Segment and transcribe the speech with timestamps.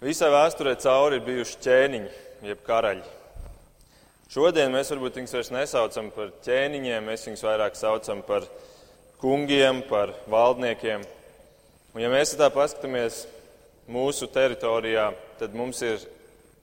[0.00, 2.10] Visai vēsturē cauri ir bijuši ķēniņi,
[2.48, 3.02] jeb karaļi.
[4.32, 8.46] Šodien mēs varbūt viņus vairs nesaucam par ķēniņiem, mēs viņus vairāk saucam par
[9.20, 11.04] kungiem, par valdniekiem.
[11.92, 13.26] Un, ja mēs tā paskatāmies
[13.92, 16.00] mūsu teritorijā, tad mums ir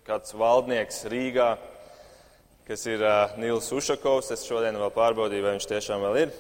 [0.09, 1.54] kāds valdnieks Rīgā,
[2.65, 4.33] kas ir uh, Nils Ušakovs.
[4.33, 6.35] Es šodien vēl pārbaudīju, vai viņš tiešām vēl ir.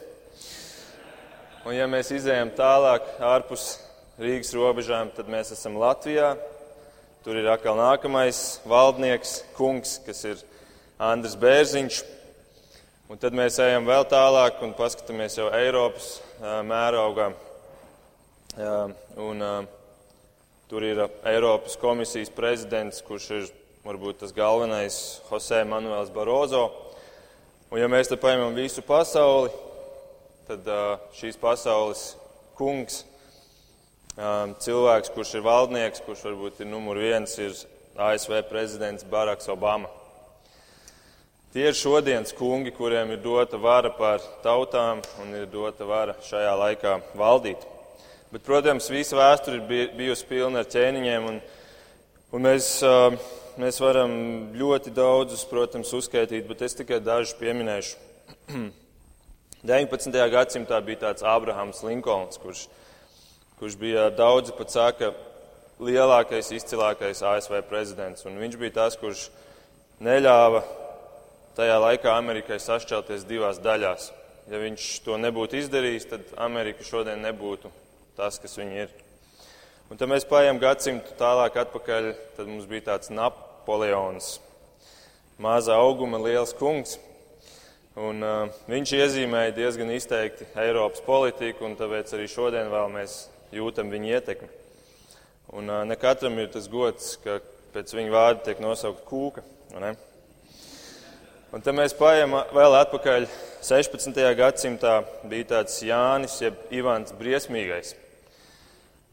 [1.61, 3.75] Un, ja mēs izējām tālāk ārpus
[4.17, 6.33] Rīgas robežām, tad mēs esam Latvijā.
[7.27, 10.43] Tur ir atkal nākamais valdnieks, kungs, kas ir
[10.95, 11.97] Andris Bērziņš.
[13.11, 16.21] Un tad mēs ejam vēl tālāk un paskatāmies jau Eiropas
[16.69, 17.25] mērogā.
[19.19, 19.43] Un,
[20.71, 23.51] tur ir Eiropas komisijas prezidents, kurš ir
[23.83, 26.63] varbūt tas galvenais Jose Manuels Barozo.
[27.67, 29.51] Un ja mēs te paņemam visu pasauli,
[30.47, 30.63] tad
[31.19, 32.13] šīs pasaules
[32.55, 33.03] kungs
[34.17, 37.53] cilvēks, kurš ir valdnieks, kurš varbūt ir numur viens, ir
[37.97, 39.89] ASV prezidents Baraks Obama.
[41.53, 46.53] Tie ir šodienas kungi, kuriem ir dota vara pār tautām un ir dota vara šajā
[46.57, 47.61] laikā valdīt.
[48.33, 51.37] Bet, protams, visa vēsture ir bijusi pilna ar ķēniņiem, un,
[52.35, 52.81] un mēs,
[53.61, 54.11] mēs varam
[54.57, 57.95] ļoti daudzus, protams, uzskaitīt, bet es tikai dažus pieminēšu.
[59.67, 60.19] 19.
[60.33, 62.67] gadsimtā bija tāds Abrahams Linkolns, kurš
[63.57, 65.11] kurš bija daudzi pat saka,
[65.81, 68.25] lielākais, izcilākais ASV prezidents.
[68.29, 69.27] Un viņš bija tas, kurš
[70.03, 70.61] neļāva
[71.57, 74.11] tajā laikā Amerikai sašķelties divās daļās.
[74.47, 77.71] Ja viņš to nebūtu izdarījis, tad Amerika šodien nebūtu
[78.17, 78.93] tas, kas viņa ir.
[79.89, 84.37] Un tad mēs paiet gadsimtu tālāk atpakaļ, tad mums bija tāds Napoleons,
[85.41, 86.97] mazā auguma liels kungs.
[87.97, 93.15] Un, uh, viņš iezīmēja diezgan izteikti Eiropas politiku, un tāpēc arī šodien vēl mēs
[93.55, 94.49] jūtam viņa ietekmi.
[95.55, 97.39] Un ne katram ir tas gods, ka
[97.75, 99.43] pēc viņa vārda tiek nosaukt kūka.
[101.55, 103.29] Un tad mēs paiet vēl atpakaļ.
[103.67, 104.19] 16.
[104.37, 107.95] gadsimtā bija tāds Jānis, jeb Ivans Briesmīgais.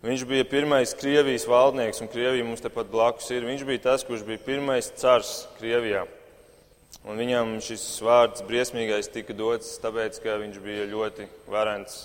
[0.04, 3.46] Viņš bija pirmais Krievijas valdnieks, un Krievija mums tepat blakus ir.
[3.48, 6.04] Viņš bija tas, kurš bija pirmais cars Krievijā.
[7.08, 12.04] Un viņam šis vārds briesmīgais tika dots tāpēc, ka viņš bija ļoti varants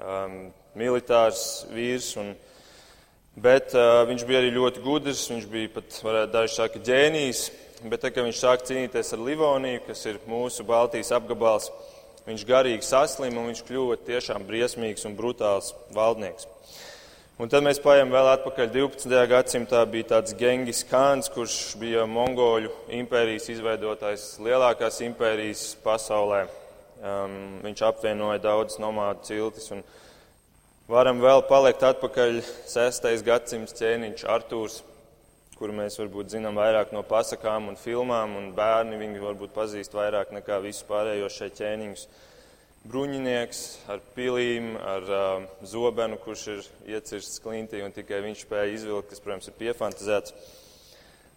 [0.00, 0.36] um,
[0.78, 2.12] militārs vīrs.
[2.20, 2.34] Un,
[3.40, 7.44] bet uh, viņš bija arī ļoti gudrs, viņš bija pat, varētu daži saka, ģēnijs.
[7.80, 11.70] Bet, tad, kad viņš sāka cīnīties ar Livoniju, kas ir mūsu Baltijas apgabals,
[12.26, 16.44] viņš garīgi saslima un viņš kļuva tiešām briesmīgs un brutāls valdnieks.
[17.40, 19.20] Un tad mēs paiet vēl atpakaļ 12.
[19.30, 19.80] gadsimtā.
[19.88, 22.68] bija tāds Gengis Kāns, kurš bija Mongoļu
[23.00, 26.44] impērijas izveidotājs, lielākās impērijas pasaulē.
[27.00, 29.70] Um, viņš apvienoja daudzas nomādu ciltis.
[30.90, 33.06] Varam vēl palikt atpakaļ 6.
[33.24, 34.82] gadsimts ķēniņš Artūrs,
[35.56, 40.34] kuru mēs varbūt zinām vairāk no pasakām un filmām, un bērni viņu varbūt pazīst vairāk
[40.36, 42.04] nekā visus pārējos šeit ķēniņus.
[42.90, 43.62] Bruņinieks
[43.92, 46.68] ar pilīm, ar uh, zobenu, kurš ir
[46.98, 50.36] iecirsts klintī, un tikai viņš spēja izvilkt, kas, protams, ir piefantazēts.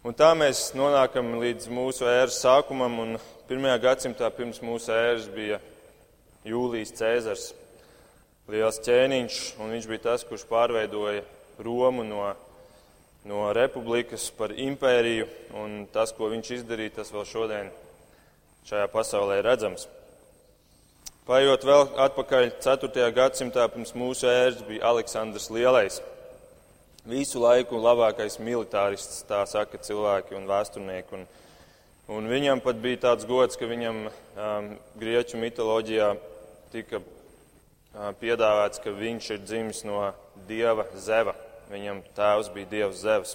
[0.04, 3.14] Un tā mēs nonākam līdz mūsu ēras sākumam, un
[3.48, 5.56] pirmajā gadsimtā pirms mūsu ēras bija
[6.44, 7.46] Jūlijas Cēzars
[8.52, 11.22] liels ķēniņš, un viņš bija tas, kurš pārveidoja
[11.64, 12.26] Romu no,
[13.24, 15.24] no republikas par impēriju,
[15.56, 17.72] un tas, ko viņš izdarīja, tas vēl šodien
[18.68, 19.88] šajā pasaulē ir redzams.
[21.24, 23.08] Paiet vēl atpakaļ 4.
[23.16, 26.02] gadsimtā pirms mūsu ēras bija Aleksandrs Lielais.
[27.04, 31.18] Visu laiku labākais militārists, tā saka cilvēki un vēsturnieki.
[31.18, 31.26] Un,
[32.16, 36.06] un viņam pat bija tāds gods, ka viņam um, grieķu mitoloģijā
[36.72, 37.02] tika
[38.22, 39.98] piedāvāts, ka viņš ir dzimis no
[40.48, 41.34] dieva zeva.
[41.68, 43.34] Viņam tēvs bija dievs zevs,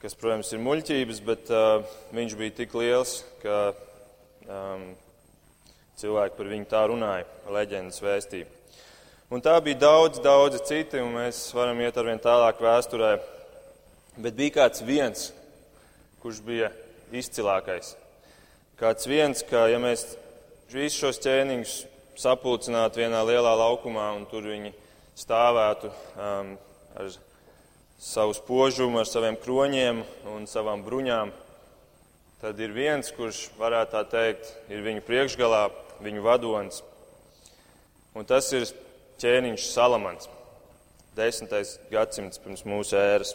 [0.00, 1.84] kas, protams, ir muļķības, bet uh,
[2.16, 3.58] viņš bija tik liels, ka
[4.48, 4.88] um,
[6.00, 8.48] cilvēki par viņu tā runāja, leģendas vēstīja.
[9.30, 13.12] Un tā bija daudz, daudz citi, un mēs varam iet arvien tālāk vēsturē.
[14.18, 15.28] Bet bija kāds viens,
[16.18, 16.72] kurš bija
[17.14, 17.92] izcilākais.
[18.80, 20.02] Kāds viens, ka ja mēs
[20.72, 21.76] visus šos ķēniņus
[22.18, 24.74] sapulcināti vienā lielā laukumā, un tur viņi
[25.22, 26.52] stāvētu um,
[26.98, 27.14] ar
[28.02, 30.02] savu spožumu, ar saviem kroņiem
[30.34, 31.30] un savām bruņām.
[32.42, 35.68] Tad ir viens, kurš varētu tā teikt, ir viņu priekšgalā,
[36.02, 36.82] viņu vadonis.
[38.18, 38.66] Un tas ir
[39.20, 40.28] ķēniņš Salamans,
[41.18, 41.52] 10.
[41.92, 43.34] gadsimts pirms mūsu ēras.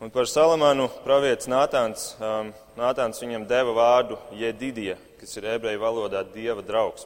[0.00, 6.24] Un par Salamanu pravietis Nātāns, um, Nātāns viņam deva vārdu Jedidija, kas ir ebreju valodā
[6.34, 7.04] dieva draugs.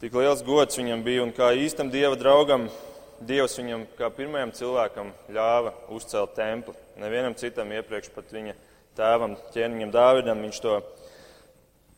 [0.00, 2.68] Tik liels gods viņam bija, un kā īstam dieva draugam,
[3.16, 6.74] Dievs viņam kā pirmajam cilvēkam ļāva uzcelt templi.
[7.00, 8.52] Nevienam citam iepriekš pat viņa
[8.96, 10.74] tēvam, ķēniņam Dāvidam, viņš to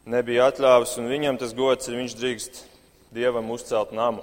[0.06, 2.60] nebija atļāvis, un viņam tas gods ir, viņš drīkst
[3.08, 4.20] Dievam uzcelt namu.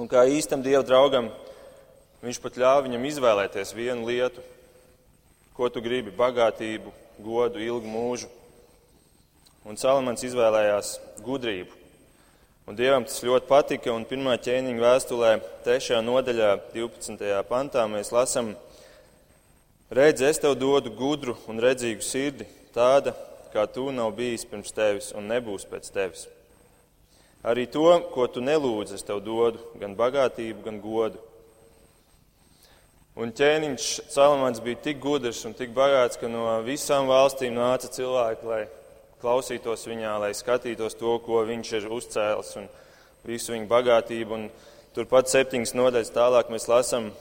[0.00, 1.28] Un kā īstam Dieva draugam,
[2.24, 4.40] viņš pat ļāva viņam izvēlēties vienu lietu,
[5.52, 8.28] ko tu gribi- bagātību, godu, ilgu mūžu.
[9.68, 11.72] Un Salamans izvēlējās gudrību.
[12.66, 16.00] Un Dievam tas ļoti patika, un pirmā ķēniņa vēstulē, 3.
[16.00, 17.42] nodaļā, 12.
[17.44, 18.56] pantā mēs lasām,
[19.90, 23.14] redz, es tev dodu gudru un redzīgu sirdi, tāda,
[23.52, 26.26] kā tu nav bijis pirms tevis un nebūs pēc tevis.
[27.44, 31.20] Arī to, ko tu nelūdz, es tev dodu, gan bagātību, gan godu.
[33.20, 38.48] Un ķēniņš Salamans bija tik gudrs un tik bagāts, ka no visām valstīm nāca cilvēki,
[38.48, 38.62] lai
[39.20, 42.66] klausītos viņā, lai skatītos to, ko viņš ir uzcēlis un
[43.28, 44.40] visu viņa bagātību.
[44.40, 44.48] Un
[44.96, 47.12] turpat septiņas nodaļas tālāk mēs lasām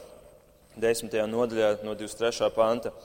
[0.79, 2.49] desmitajā nodaļā no 23.
[2.55, 2.95] panta.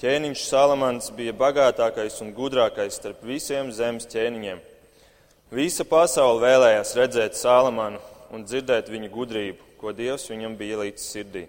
[0.00, 4.70] Ķēniņš Salamans bija bagātākais un gudrākais starp visiem zemes ķēniņiem.
[5.54, 8.00] Visa pasaule vēlējās redzēt Salamanu
[8.34, 11.44] un dzirdēt viņa gudrību, ko Dievs viņam bija līdz sirdī.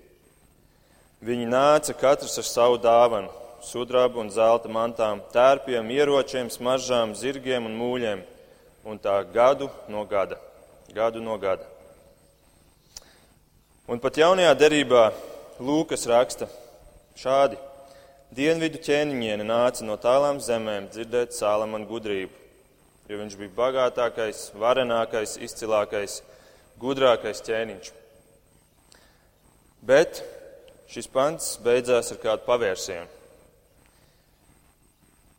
[1.26, 3.32] Viņi nāca katrs ar savu dāvanu
[3.66, 8.22] sudraba un zelta mantām, tērpiem, ieročiem, smaržām, zirgiem un mūļiem,
[8.86, 10.38] un tā gadu no gada.
[10.94, 11.66] Gadu no gada.
[13.90, 15.08] Un pat jaunajā derībā
[15.58, 16.46] Lūkas raksta
[17.18, 17.58] šādi:
[18.30, 22.45] Dienvidu ķēniņiene nāca no tālām zemēm dzirdēt Sālamanu gudrību,
[23.10, 26.22] jo viņš bija bagātākais, varenākais, izcilākais,
[26.82, 27.92] gudrākais ķēniņš.
[29.86, 30.24] Bet
[30.90, 33.12] šis pants beidzās ar kādu pavērsienu.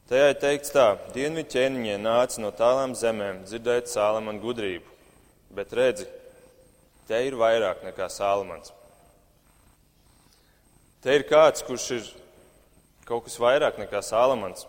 [0.07, 4.87] Tajā ir teikts tā, dienvidu ķēniņie nāca no tālām zemēm dzirdēt Sālamanu gudrību,
[5.59, 6.07] bet redzi,
[7.09, 8.71] te ir vairāk nekā Sālamans.
[11.03, 12.07] Te ir kāds, kurš ir
[13.07, 14.65] kaut kas vairāk nekā Sālamans.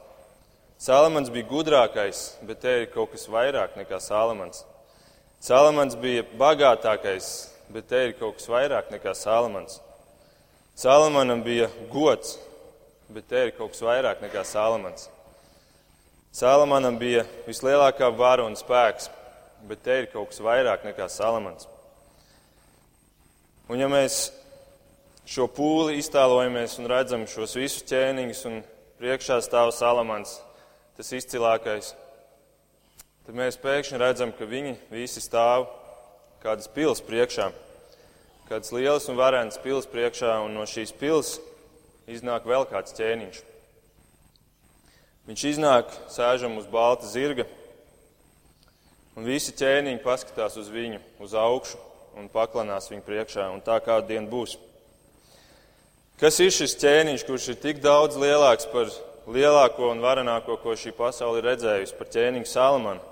[0.78, 4.64] Sālamans bija gudrākais, bet te ir kaut kas vairāk nekā Sālamans.
[5.42, 7.30] Sālamans bija bagātākais,
[7.74, 9.82] bet te ir kaut kas vairāk nekā Sālamans.
[10.78, 12.38] Sālamanam bija gods,
[13.10, 15.08] bet te ir kaut kas vairāk nekā Sālamans.
[16.38, 19.08] Salamanam bija vislielākā vara un spēks,
[19.66, 21.66] bet te ir kaut kas vairāk nekā Salamans.
[23.74, 24.28] Un ja mēs
[25.26, 28.60] šo pūli iztēlojamies un redzam šos visus ķēniņus un
[29.02, 30.38] priekšā stāv Salamans,
[30.98, 31.92] tas izcilākais,
[33.28, 35.68] tad mēs pēkšņi redzam, ka viņi visi stāv
[36.42, 37.52] kādas pils priekšā,
[38.48, 41.36] kādas lielas un varenas pils priekšā, un no šīs pils
[42.10, 43.44] iznāk vēl kāds ķēniņš.
[45.28, 47.46] Viņš iznāk, sēžam uz balta zirga,
[49.14, 51.78] un visi ķēniņi paskatās uz viņu, uz augšu,
[52.18, 54.56] un paklanās viņu priekšā, un tā kādu dienu būs.
[56.18, 58.90] Kas ir šis ķēniņš, kurš ir tik daudz lielāks par
[59.28, 63.04] lielāko un varenāko, ko šī pasaule ir redzējusi, par ķēniņu Salamanu?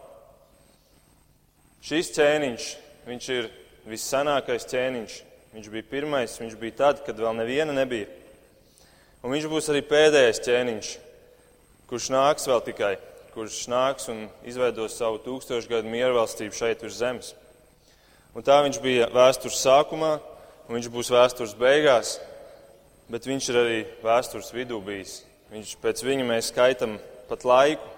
[1.86, 2.68] Šis ķēniņš,
[3.06, 3.50] viņš ir
[3.90, 5.18] vissanākais ķēniņš.
[5.56, 8.10] Viņš bija pirmais, viņš bija tad, kad vēl neviena nebija.
[9.24, 10.90] Un viņš būs arī pēdējais ķēniņš,
[11.90, 12.96] kurš nāks vēl tikai,
[13.36, 17.32] kurš nāks un izveidos savu tūkstošgadu miervalstību šeit uz zemes.
[18.36, 20.18] Un tā viņš bija vēstures sākumā,
[20.68, 22.18] un viņš būs vēstures beigās,
[23.08, 25.22] bet viņš ir arī vēstures vidū bijis.
[25.54, 26.96] Viņš pēc viņa mēs skaitam
[27.30, 27.92] pat laiku.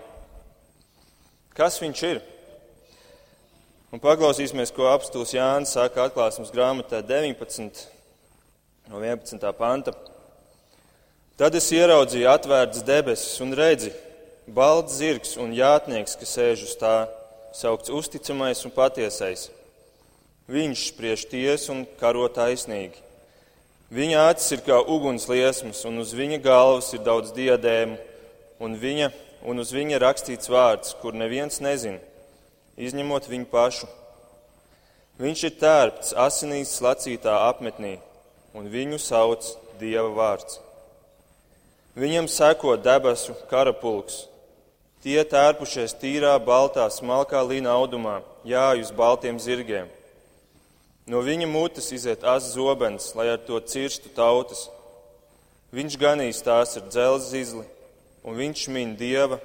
[1.56, 2.20] Kas viņš ir?
[3.96, 7.86] Un paklausīsimies, ko apstults Jānis saka atklāsmes grāmatā 19
[8.92, 9.48] no 11.
[9.58, 9.94] panta.
[11.38, 13.94] Tad es ieraudzīju atvērtas debesis un redzi,
[14.48, 16.96] balts zirgs un jātnieks, kas sēž uz tā,
[17.56, 19.48] saukts uzticamais un patiesais.
[20.52, 23.07] Viņš spriež tiesu un karo taisnīgi.
[23.88, 27.96] Viņa acis ir kā ugunsliesmas, un uz viņa galvas ir daudz diadēmu,
[28.60, 29.14] un, viņa,
[29.48, 32.02] un uz viņa rakstīts vārds, kur neviens nezina,
[32.76, 33.88] izņemot viņu pašu.
[35.24, 37.96] Viņš ir tērpts asinīs slacītā apmetnī,
[38.54, 40.60] un viņu sauc Dieva vārds.
[41.98, 44.26] Viņam seko debesu karapulks.
[45.02, 49.88] Tie tērpušies tīrā, baltā, smalkā līna audumā, jāj uz baltiem zirgiem.
[51.08, 54.66] No viņa mutes iziet as zobens, lai ar to cirstu tautas.
[55.72, 57.64] Viņš ganīs tās ar dzelzi zizli,
[58.28, 59.40] un viņš min dieva,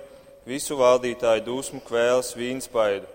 [0.46, 3.06] visu valdītāju dūsmu kvēles vīnspaidu,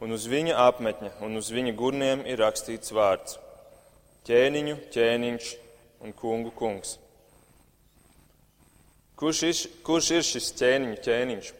[0.00, 3.36] un uz viņa apmetņa un uz viņa gurniem ir rakstīts vārds-
[4.28, 5.50] ķēniņu, ķēniņš
[6.00, 6.98] un kungu kungs.
[9.16, 11.52] Kurš ir, kurš ir šis ķēniņu ķēniņš?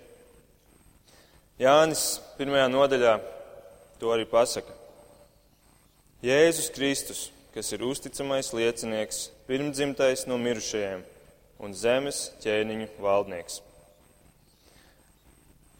[1.60, 2.06] Jānis
[2.38, 3.14] pirmajā nodaļā
[4.00, 4.73] to arī pasaka.
[6.24, 11.02] Jēzus Kristus, kas ir uzticamais liecinieks, pirmdzimtais no mirušajiem
[11.60, 13.58] un zemes ķēniņu valdnieks.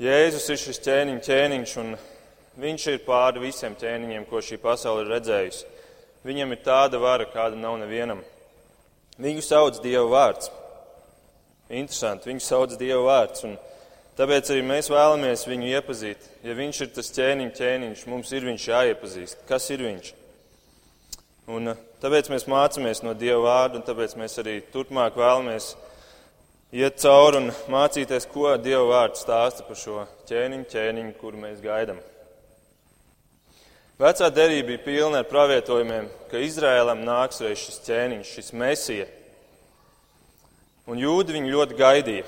[0.04, 1.94] Jēzus ir šis ķēniņš, ķēniņš, un
[2.60, 5.64] viņš ir pāri visiem ķēniņiem, ko šī pasaule ir redzējusi.
[6.28, 8.20] Viņam ir tāda vara, kāda nav nevienam.
[9.16, 10.50] Viņu sauc Dieva vārds.
[11.70, 13.46] Interesanti, viņu sauc Dieva vārds.
[13.48, 13.56] Un
[14.20, 16.28] tāpēc arī mēs vēlamies viņu iepazīt.
[16.44, 19.46] Ja viņš ir tas ķēniņ, ķēniņš, mums ir viņš jāiepazīst.
[19.48, 20.12] Kas ir viņš?
[21.44, 25.74] Un, eh, tāpēc mēs mācāmies no Dieva vārda, un tāpēc mēs arī turpmāk vēlamies
[26.72, 31.98] iet cauri un mācīties, ko Dieva vārds stāsta par šo ķēniņu, ķēniņu, kuru mēs gaidām.
[34.00, 39.04] Vecā derība bija pilna ar pravietojumiem, ka Izrēlam nāks reiz šis ķēniņš, šis mesija.
[40.88, 42.24] Un jūdi viņu ļoti gaidīja.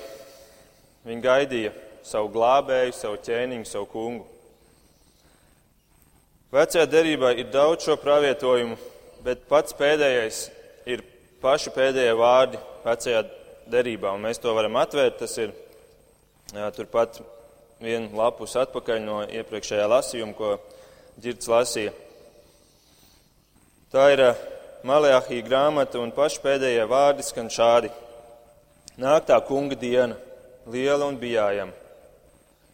[1.09, 1.73] Viņi gaidīja
[2.05, 4.29] savu glābēju, savu ķēniņu, savu kungu.
[6.53, 8.77] Vecajā derībā ir daudz šo pravietojumu,
[9.25, 10.41] bet pats pēdējais
[10.89, 11.03] ir
[11.41, 13.23] paši pēdējie vārdi vecajā
[13.71, 15.19] derībā, un mēs to varam atvērt.
[15.21, 15.53] Tas ir
[16.53, 17.21] jā, turpat
[17.83, 20.57] vienu lapus atpakaļ no iepriekšējā lasījuma, ko
[21.21, 21.93] Girts lasīja.
[23.89, 24.21] Tā ir
[24.85, 27.89] Malajāhija grāmata, un paši pēdējie vārdi skan šādi.
[29.01, 30.15] Nāk tā kunga diena,
[30.69, 31.73] liela un bijājama.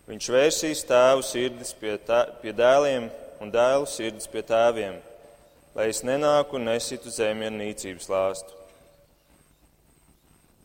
[0.08, 3.08] Viņš vērsīs tēvu sirdis pie, tā, pie dēliem
[3.42, 4.98] un dēlu sirdis pie tēviem,
[5.74, 8.60] lai es nenāku un nesitu zemi ar nīcības lāstu.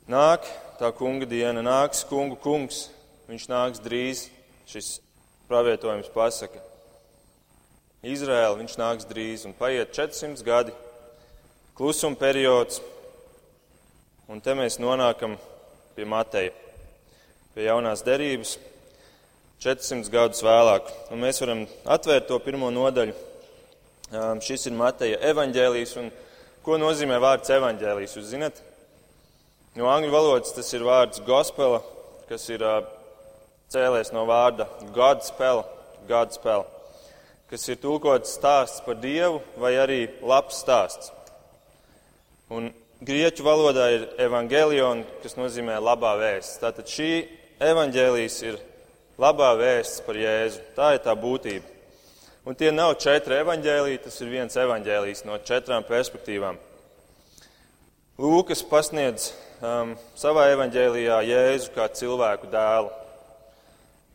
[0.09, 0.47] Nāk
[0.81, 2.87] tā kunga diena, nāks kungu kungs,
[3.29, 4.27] viņš nāks drīz,
[4.69, 4.99] šis
[5.49, 6.61] pravietojums pasaka.
[8.05, 10.73] Izraēla viņš nāks drīz un paiet 400 gadi,
[11.77, 12.83] klusuma periods,
[14.29, 15.39] un te mēs nonākam
[15.97, 16.53] pie Mateja,
[17.57, 18.59] pie jaunās derības,
[19.59, 20.93] 400 gadus vēlāk.
[21.11, 23.28] Un mēs varam atvērt to pirmo nodaļu.
[24.09, 25.91] Um, šis ir Mateja evaņģēlijs,
[26.65, 28.63] ko nozīmē vārds evaņģēlijs, jūs zinat?
[29.77, 31.83] No angļu valodas tas ir vārds gospela,
[32.31, 32.65] kas ir
[33.69, 34.65] cēlies no vārda
[34.97, 35.61] Godspell,
[36.09, 36.65] Godspell,
[37.53, 41.13] kas ir tulkots stāsts par Dievu vai arī labs stāsts.
[42.49, 42.73] Un
[43.05, 46.63] grieķu valodā ir evangelion, kas nozīmē labā vēsts.
[46.65, 47.13] Tātad šī
[47.61, 48.63] evaņģēlijas ir
[49.21, 50.65] labā vēsts par Jēzu.
[50.81, 51.78] Tā ir tā būtība.
[52.49, 56.57] Un tie nav četri evaņģēlīji, tas ir viens evaņģēlijs no četrām perspektīvām.
[58.17, 59.27] Lūkas pasniedz
[59.61, 62.89] um, savā evaņģēlijā Jēzu kā cilvēku dēlu.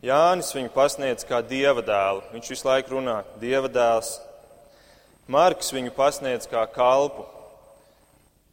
[0.02, 2.24] Jānis viņu pasniedz kā dieva dēlu.
[2.32, 4.16] Viņš visu laiku runā dieva dēls.
[5.30, 7.28] Marks viņu pasniedz kā kalpu,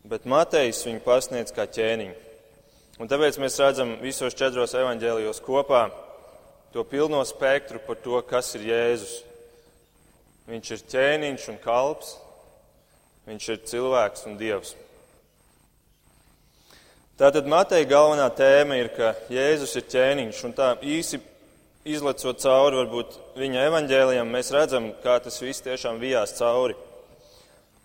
[0.04, 2.20] bet Matejs viņu pasniedz kā ķēniņu.
[3.00, 5.86] Un tāpēc mēs redzam visos četros evaņģēlijos kopā
[6.76, 9.18] to pilno spektru par to, kas ir Jēzus.
[10.50, 12.14] Viņš ir ķēniņš un kalps,
[13.28, 14.72] viņš ir cilvēks un dievs.
[17.20, 21.20] Tātad Mateja galvenā tēma ir, ka Jēzus ir ķēniņš, un tā īsi
[21.84, 26.74] izlecot cauri varbūt viņa evaņģēlijam, mēs redzam, kā tas viss tiešām vijās cauri.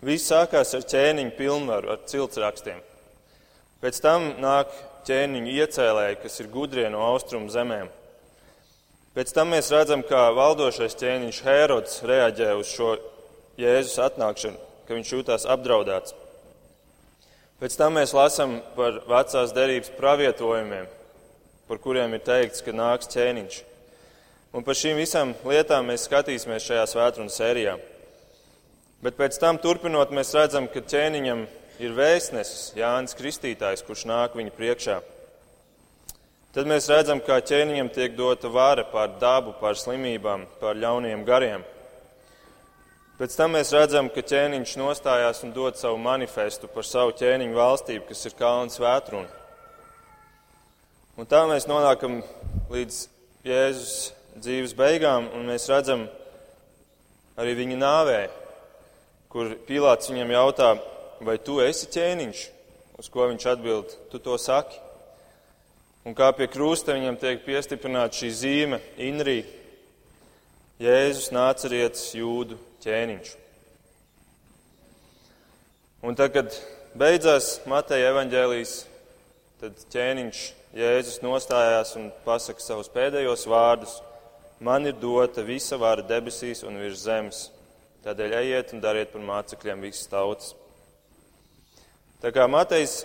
[0.04, 2.82] Viss sākās ar ķēniņu pilnvaru, ar ciltsrakstiem.
[3.84, 4.72] Pēc tam nāk
[5.06, 7.92] ķēniņu iecēlēji, kas ir gudrie no austrumu zemēm.
[9.16, 12.90] Pēc tam mēs redzam, kā valdošais ķēniņš Hērods reaģē uz šo
[13.56, 16.12] Jēzus atnākšanu, ka viņš jūtās apdraudēts.
[17.56, 20.84] Pēc tam mēs lasām par vecās derības pravietojumiem,
[21.64, 23.56] par kuriem ir teikts, ka nāks ķēniņš.
[24.52, 27.78] Un par šīm visām lietām mēs skatīsimies šajā svētdienas sērijā.
[29.00, 31.46] Bet pēc tam, turpinot, mēs redzam, ka ķēniņam
[31.80, 35.00] ir vēstnesis Jānis Kristītājs, kurš nāk viņa priekšā.
[36.56, 41.64] Tad mēs redzam, kā ķēniņam tiek dota vara pār dabu, pār slimībām, pār ļauniem gariem.
[43.18, 48.06] Pēc tam mēs redzam, ka ķēniņš nostājās un dod savu manifestu par savu ķēniņu valstību,
[48.08, 49.28] kas ir Kalns Vētruna.
[51.20, 52.22] Un tā mēs nonākam
[52.72, 53.02] līdz
[53.44, 53.92] Jēzus
[54.40, 56.06] dzīves beigām, un mēs redzam
[57.36, 58.18] arī viņa nāvē,
[59.28, 60.72] kur Pilāts viņam jautā,
[61.20, 62.48] vai tu esi ķēniņš,
[62.96, 64.85] uz ko viņš atbild, tu to saki.
[66.06, 69.40] Un kā pie krusta viņam tiek piestiprināta šī zīme, Inrī,
[70.78, 73.30] Jēzus nācerietis jūdu ķēniņš.
[76.06, 76.52] Un tad, kad
[76.94, 78.74] beidzās Mateja evaņģēlijas,
[79.58, 80.42] tad ķēniņš
[80.78, 83.96] Jēzus nostājās un pasaka savus pēdējos vārdus:
[84.62, 87.40] Man ir dota visa vara debesīs un virs zemes.
[88.06, 90.54] Tādēļ ejiet un dariet par mācekļiem visas tautas.
[92.22, 93.00] Tā kā Matejs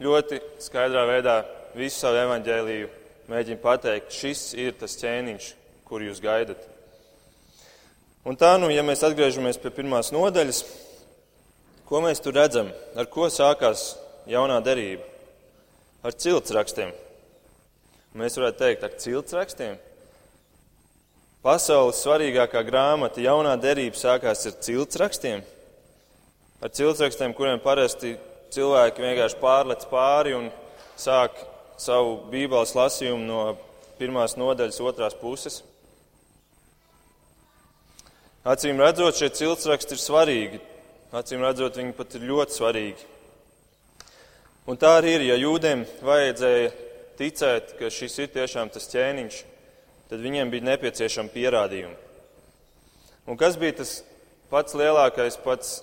[0.00, 1.36] ļoti skaidrā veidā
[1.76, 2.88] visu savu evaņģēliju
[3.30, 5.50] mēģina pateikt, šis ir tas ķēniņš,
[5.88, 6.70] kur jūs gaidat.
[8.24, 10.62] Un tā, nu, ja mēs atgriežamies pie pirmās nodaļas,
[11.84, 12.70] Ko mēs tur redzam?
[12.96, 13.92] Ar ko sākās
[14.26, 15.04] jaunā derība?
[16.04, 16.94] Ar ciltsrakstiem.
[18.16, 19.74] Mēs varētu teikt, ar ciltsrakstiem.
[21.44, 25.42] Pasaules svarīgākā grāmata, jaunā derība, sākās ar ciltsrakstiem.
[26.64, 28.14] Ar ciltsrakstiem, kuriem parasti
[28.54, 30.48] cilvēki vienkārši pārlec pāri un
[30.96, 31.36] sāk
[31.80, 33.40] savu bībeles lasījumu no
[33.98, 35.62] pirmās nodaļas otrās puses.
[38.44, 40.60] Acīm redzot, šie ciltsraksti ir svarīgi.
[41.16, 43.06] Acīm redzot, viņi pat ir ļoti svarīgi.
[44.68, 46.70] Un tā arī ir, ja jūdiem vajadzēja
[47.18, 49.38] ticēt, ka šis ir tiešām tas ķēniņš,
[50.10, 51.96] tad viņiem bija nepieciešama pierādījuma.
[53.28, 53.98] Un kas bija tas
[54.50, 55.78] pats lielākais, pats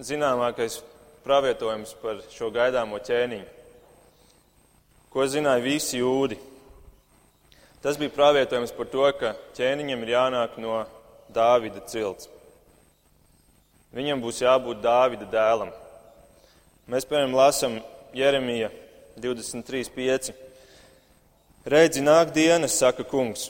[0.00, 0.78] zināmākais
[1.24, 3.55] pravietojums par šo gaidāmo ķēniņu?
[5.16, 6.36] Ko zināja visi jūdi?
[7.80, 10.82] Tas bija pravietojums par to, ka ķēniņam ir jānāk no
[11.32, 12.28] Dāvida cilts.
[13.96, 15.70] Viņam būs jābūt Dāvida dēlam.
[16.84, 17.78] Mēs, piemēram, lasām
[18.12, 18.68] Jeremija
[19.16, 20.36] 23.5.
[21.64, 23.48] Redzi, nāk dienas, saka kungs,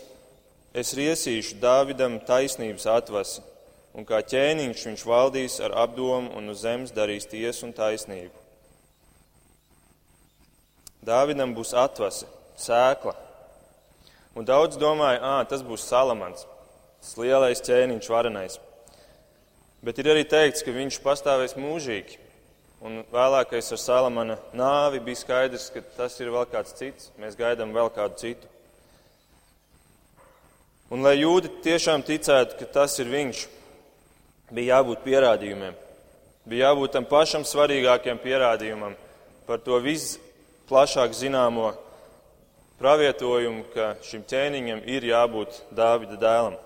[0.71, 3.43] es riesīšu Dāvidam taisnības atvasi,
[3.91, 8.46] un kā ķēniņš viņš valdīs ar apdomu un uz zemes darīs tiesu un taisnību.
[11.07, 12.27] Dāvidam būs atvase,
[12.59, 13.15] sēkla.
[14.37, 16.45] Un daudz domāja, ah, tas būs Salamans
[17.07, 18.57] tas lielais ķēniņš, varenais.
[19.87, 22.19] Bet ir arī teikts, ka viņš pastāvēs mūžīgi.
[22.83, 27.13] Un vēlākais ar Salamana nāvi bija skaidrs, ka tas ir vēl kāds cits.
[27.23, 28.51] Mēs gaidām vēl kādu citu.
[30.91, 33.47] Un lai jūdi tiešām ticētu, ka tas ir viņš,
[34.51, 35.79] bija jābūt pierādījumiem.
[36.47, 38.99] Bija jābūt tam pašam svarīgākajam pierādījumam
[39.47, 39.79] par to
[40.67, 41.77] visplašāk zināmo
[42.81, 46.57] pravietojumu, ka šim ķēniņam ir jābūt Dāvida dēlam.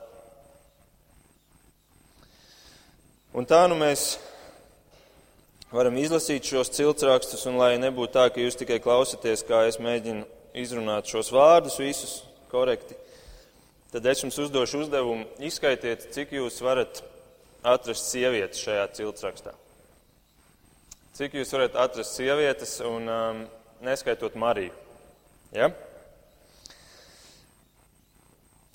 [3.36, 4.18] Un tā nu mēs
[5.70, 10.24] varam izlasīt šos ciltsrakstus, un lai nebūtu tā, ka jūs tikai klausaties, kā es mēģinu
[10.56, 12.96] izrunāt šos vārdus visus korekti,
[13.92, 17.04] tad es jums uzdošu uzdevumu izskaitiet, cik jūs varat
[17.62, 19.52] atrast sievietes šajā ciltsrakstā.
[21.20, 23.48] Cik jūs varat atrast sievietes un um,
[23.84, 24.72] neskaitot Mariju?
[25.52, 25.70] Ja?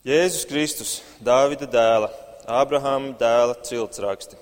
[0.05, 2.11] Jēzus Kristus, Dāvida dēla,
[2.45, 4.37] Ābrahāma dēla ciltsraksti.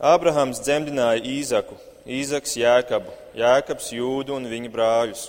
[0.00, 1.76] Ābrahams dzemdināja Īzaku,
[2.08, 5.28] Īzaks Jēkabu, Jēkabs Jūdu un viņa brāļus.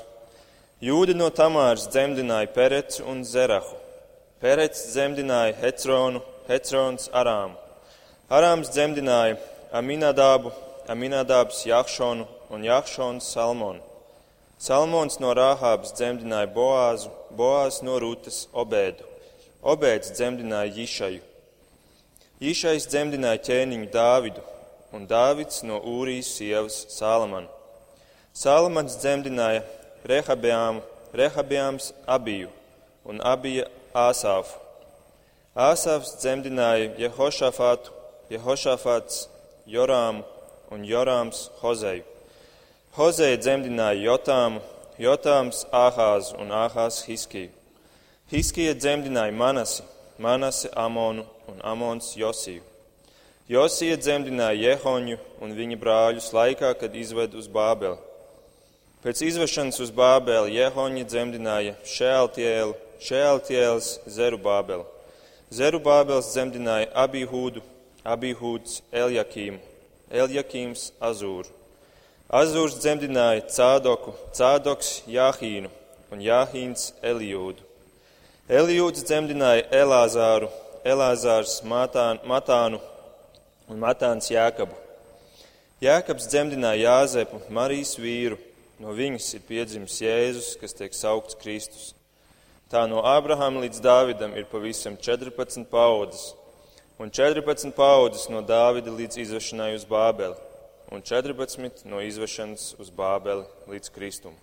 [0.82, 3.78] Jūda no Tamāras dzemdināja Perecu un Zerahu.
[4.42, 7.60] Perets dzemdināja Hecronu, Hecrons Arāmu.
[8.32, 9.38] Arāms dzemdināja
[9.78, 10.50] Aminadābu,
[10.90, 13.91] Aminadābs Jahšonu un Jahšons Salmonu.
[14.62, 19.08] Salmons no Rāhābas dzemdināja Boāzu, Boāzs no Rūtas Obēdu.
[19.66, 21.22] Obēds dzemdināja Jišaju.
[22.46, 24.44] Jišais dzemdināja ķēniņu Dāvidu,
[24.94, 27.50] un Dāvids no Ūrijas sievas Sālamanu.
[28.38, 29.64] Sālamans dzemdināja
[30.06, 30.86] Rehabiāmu,
[31.18, 32.54] Rehabiāms Abiju
[33.10, 33.66] un Abija
[33.98, 34.62] Āsāfu.
[35.58, 37.98] Āsāfs dzemdināja Jehošafātu,
[38.30, 39.26] Jehošafāts
[39.66, 40.22] Jorāmu
[40.70, 42.06] un Jorāms Hozeju.
[42.92, 44.60] Hozeja dzemdināja Jotāmu,
[45.00, 47.48] Jotāms Āhāzu un Āhāz Hiskiju.
[48.28, 49.86] Hiskija dzemdināja Manasi,
[50.20, 52.60] Manasi Amonu un Amons Josiju.
[53.48, 57.96] Josija dzemdināja Jehoņu un viņa brāļus laikā, kad izved uz Bābeli.
[59.06, 64.84] Pēc izvešanas uz Bābeli Jehoņa dzemdināja Šēltielu, Šēltiels Zeru Bābeli.
[65.48, 67.64] Zeru Bābels dzemdināja Abihūdu,
[68.04, 69.64] Abihūds Eljakīmu,
[70.12, 71.61] Eljakīms Azūru.
[72.32, 75.68] Azūrs dzemdināja Cādoku, Cādoks Jāhīnu
[76.16, 77.60] un Jāhīns Elijūdu.
[78.48, 80.48] Elijūds dzemdināja Elāzāru,
[80.88, 82.78] Elāzārs Matānu, Matānu
[83.68, 84.78] un Matāns Jēkabu.
[85.84, 88.38] Jēkabs dzemdināja Jāzepu, Marijas vīru,
[88.80, 91.90] no viņas ir piedzimis Jēzus, kas tiek saukts Kristus.
[92.72, 96.30] Tā no Ābrahama līdz Dāvidam ir pavisam 14 paudzes,
[96.96, 100.40] un 14 paudzes no Dāvida līdz izvešanai uz Bābeli,
[100.92, 104.36] un 14 no izvešanas uz Bābeli līdz Kristum.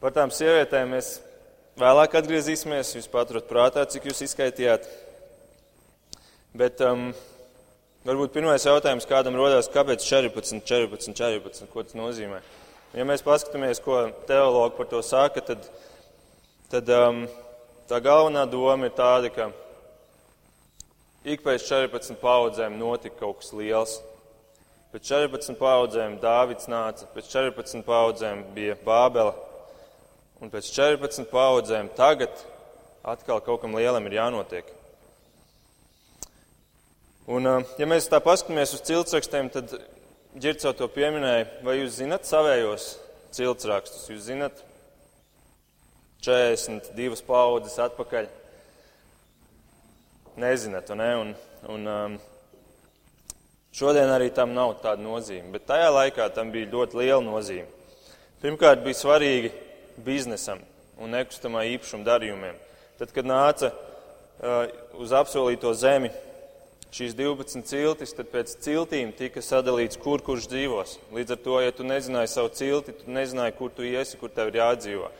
[0.00, 1.18] Par tām sievietēm mēs
[1.78, 2.94] vēlāk atgriezīsimies.
[2.96, 4.86] Jūs paturat prātā, cik jūs izskaitījāt.
[6.58, 7.10] Bet um,
[8.08, 12.40] varbūt pirmais jautājums kādam rodās, kāpēc 14, 14, 14, ko tas nozīmē?
[12.96, 15.68] Ja mēs paskatāmies, ko teologi par to saka, tad,
[16.72, 17.26] tad um,
[17.90, 19.50] tā galvenā doma ir tāda, ka
[21.24, 23.98] ik pēc 14 paudzēm notika kaut kas liels.
[24.92, 29.34] Pēc 14 paudzēm Dāvids nāca, pēc 14 paudzēm bija Bābele,
[30.40, 32.32] un pēc 14 paudzēm tagad
[33.04, 34.74] atkal kaut kam lielam ir jānotiek.
[37.28, 37.44] Un,
[37.76, 39.74] ja mēs tā paskatāmies uz ciltsrakstiem, tad
[40.38, 42.92] Girts jau to pieminēja, vai jūs zinat savējos
[43.34, 44.04] ciltsrakstus?
[44.12, 44.60] Jūs zinat
[46.22, 48.28] 42 paudzes atpakaļ.
[50.38, 51.08] Nezināt, ne?
[51.18, 51.30] Un,
[51.74, 52.12] un, um,
[53.74, 57.66] šodien arī tam nav tāda nozīme, bet tajā laikā tam bija ļoti liela nozīme.
[58.38, 59.50] Pirmkārt, bija svarīgi
[60.06, 60.60] biznesam
[61.02, 62.54] un nekustamā īpašuma darījumiem.
[63.00, 64.70] Tad, kad nāca uh,
[65.02, 66.12] uz apsolīto zemi,
[66.94, 70.94] šīs 12 ciltis, tad pēc ciltīm tika sadalīts, kur kurš dzīvos.
[71.14, 74.52] Līdz ar to, ja tu nezināji savu cilti, tu nezināji, kur tu iesi, kur tev
[74.52, 75.10] ir jādzīvo.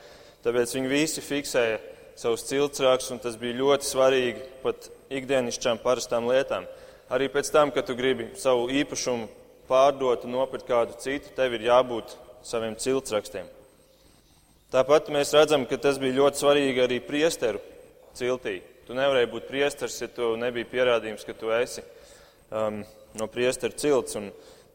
[0.46, 1.83] Tāpēc viņi visi fiksēja
[2.18, 6.66] savus ciltsrākus, un tas bija ļoti svarīgi pat ikdienišķām parastām lietām.
[7.09, 9.29] Arī pēc tam, kad tu gribi savu īpašumu
[9.68, 13.49] pārdot un nopirkt kādu citu, tev ir jābūt saviem ciltsrakstiem.
[14.73, 17.61] Tāpat mēs redzam, ka tas bija ļoti svarīgi arī priesteru
[18.16, 18.59] ciltī.
[18.88, 21.85] Tu nevarēji būt priesteris, ja tu nebija pierādījums, ka tu esi
[22.53, 22.83] um,
[23.16, 24.16] no priesteru cilts.
[24.21, 24.31] Un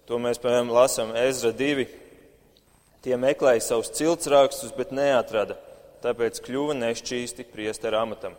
[0.10, 1.86] to mēs, piemēram, lasām Ezra 2.
[3.06, 5.58] Tie meklēja savus ciltsrakstus, bet neatrada,
[6.06, 8.38] tāpēc kļuva nešķīsti priesteru amatam.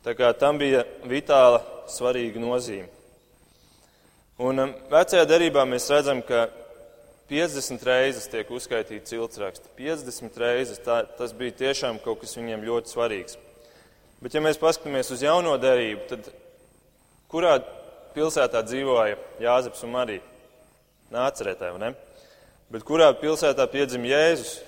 [0.00, 1.60] Tā kā tam bija vitāla
[1.92, 2.88] svarīga nozīme.
[4.40, 6.46] Un um, vecajā derībā mēs redzam, ka
[7.28, 9.68] 50 reizes tiek uzskaitīti ciltsraksti.
[9.76, 13.36] 50 reizes tā, tas bija tiešām kaut kas viņiem ļoti svarīgs.
[14.24, 16.32] Bet, ja mēs paskatāmies uz jauno derību, tad
[17.28, 17.58] kurā
[18.16, 20.24] pilsētā dzīvoja Jāzeps un Marija?
[21.12, 21.94] Nācerētē, vai ne?
[22.72, 24.60] Bet kurā pilsētā piedzima Jēzus?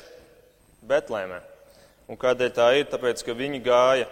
[0.84, 1.40] Betlēmē.
[2.10, 2.88] Un kādēļ tā ir?
[2.92, 4.08] Tāpēc, ka viņi gāja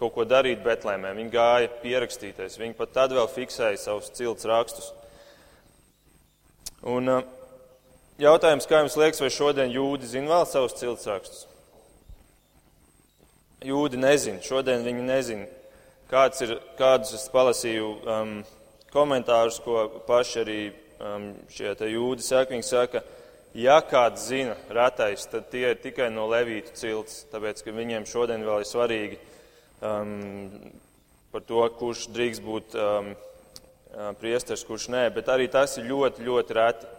[0.00, 4.92] kaut ko darīt Betlēmē, viņi gāja pierakstīties, viņi pat tad vēl fiksēja savus cilts rakstus.
[6.86, 7.10] Un
[8.20, 11.46] jautājums, kā jums liekas, vai šodien jūdi zina vēl savus cilts rakstus?
[13.64, 14.42] jūdi nezina.
[14.44, 15.46] Šodien viņi nezina,
[16.10, 18.32] kāds ir, kādus es palasīju um,
[18.92, 20.60] komentārus, ko paši arī
[21.00, 22.52] um, šie jūdi saka.
[22.54, 23.02] Viņi saka,
[23.56, 28.44] ja kāds zina ratais, tad tie ir tikai no levītu cilts, tāpēc, ka viņiem šodien
[28.46, 29.20] vēl ir svarīgi
[29.80, 30.12] um,
[31.32, 33.14] par to, kurš drīkst būt um,
[34.20, 36.92] priesteris, kurš nē, bet arī tas ir ļoti, ļoti reti.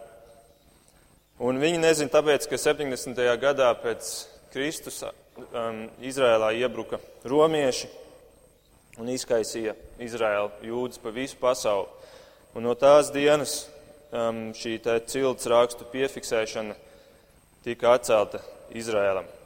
[1.38, 3.18] Un viņi nezina tāpēc, ka 70.
[3.38, 4.10] gadā pēc
[4.50, 7.90] Kristus um, Izrēlā iebruka romieši
[8.98, 11.86] un izkaisīja Izraēlu jūdzes pa visu pasauli.
[12.58, 13.60] Un no tās dienas
[14.10, 16.74] um, šī cilts rakstu piefiksēšana
[17.62, 18.42] tika atcelta
[18.74, 19.37] Izrēlam.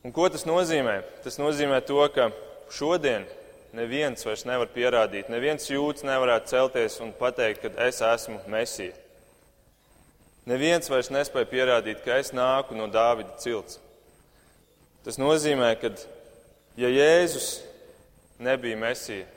[0.00, 1.02] Un ko tas nozīmē?
[1.24, 2.30] Tas nozīmē to, ka
[2.72, 3.26] šodien
[3.76, 8.96] neviens vairs nevar pierādīt, neviens jūtas nevarētu celties un pateikt, ka es esmu Mesija.
[10.48, 13.76] Neviens vairs nespēja pierādīt, ka es nāku no Dāvida cilts.
[15.04, 15.92] Tas nozīmē, ka
[16.80, 17.60] ja Jēzus
[18.40, 19.28] nebija mesija,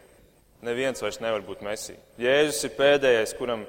[0.64, 2.00] neviens vairs nevar būt mesija.
[2.20, 3.68] Jēzus ir pēdējais, kuram,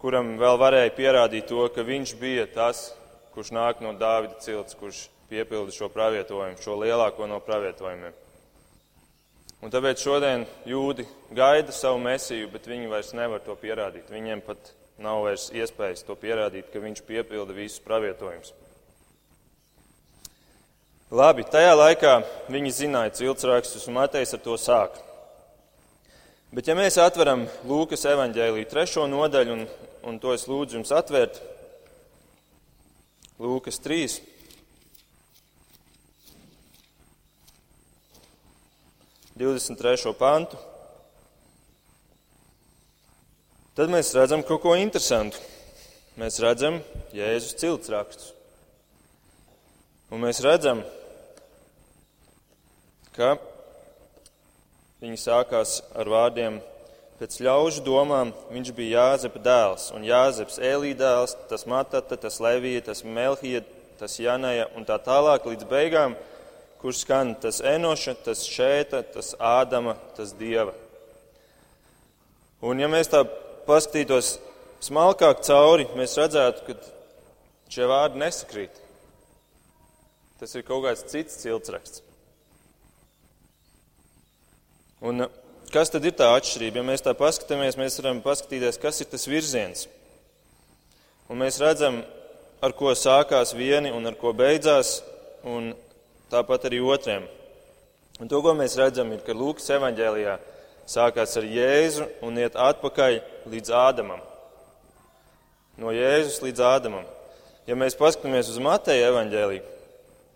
[0.00, 2.90] kuram vēl varēja pierādīt to, ka viņš bija tas,
[3.32, 8.14] kurš nāk no Dāvida cilts, kurš piepilda šo pravietojumu, šo lielāko no pravietojumiem.
[9.64, 14.10] Un tāpēc šodien jūdi gaida savu mesiju, bet viņi vairs nevar to pierādīt.
[14.12, 18.52] Viņiem pat nav vairs iespējas to pierādīt, ka viņš piepilda visus pravietojumus.
[21.16, 22.12] Labi, tajā laikā
[22.50, 24.96] viņi zināja ciltsrakstus, un Matejs ar to sāk.
[26.50, 29.66] Bet, ja mēs atveram Lūkas evanģēlīju trešo nodaļu, un,
[30.06, 31.38] un to es lūdzu jums atvērt,
[33.42, 34.35] Lūkas 3.
[39.36, 40.58] Divdesmit trešo pantu.
[43.76, 45.40] Tad mēs redzam kaut ko interesantu.
[46.16, 46.78] Mēs redzam
[47.12, 48.30] Jēzus ciltsrakstus.
[50.08, 50.80] Un mēs redzam,
[53.16, 53.34] ka
[55.02, 56.62] viņi sākās ar vārdiem
[57.16, 62.82] Pēc ļaužu domām viņš bija Jāzepa dēls, un Jāzeps Elī dēls, tas Matata, tas Levija,
[62.90, 63.62] tas Melhija,
[63.96, 66.12] tas Janaja un tā tālāk līdz beigām,
[66.80, 70.74] kur skan tas Enoša, tas Šēta, tas Ādama, tas Dieva.
[72.64, 73.22] Un ja mēs tā
[73.66, 74.36] paskatītos
[74.84, 76.76] smalkāk cauri, mēs redzētu, ka
[77.72, 78.82] šie vārdi nesakrīt.
[80.40, 82.02] Tas ir kaut kāds cits ciltsraksts.
[85.06, 85.32] Un uh,
[85.72, 86.80] kas tad ir tā atšķirība?
[86.80, 89.86] Ja mēs tā paskatāmies, mēs varam paskatīties, kas ir tas virziens.
[91.28, 92.02] Un mēs redzam,
[92.62, 95.00] ar ko sākās vieni un ar ko beidzās,
[95.44, 95.72] un
[96.32, 97.26] tāpat arī otriem.
[98.20, 100.38] Un to, ko mēs redzam, ir, ka Lūkas evanģēlijā
[100.88, 103.20] sākās ar Jēzu un iet atpakaļ
[103.52, 104.22] līdz Ādamam.
[105.76, 107.06] No Jēzus līdz Ādamam.
[107.66, 109.76] Ja mēs paskatāmies uz Mateja evanģēliju,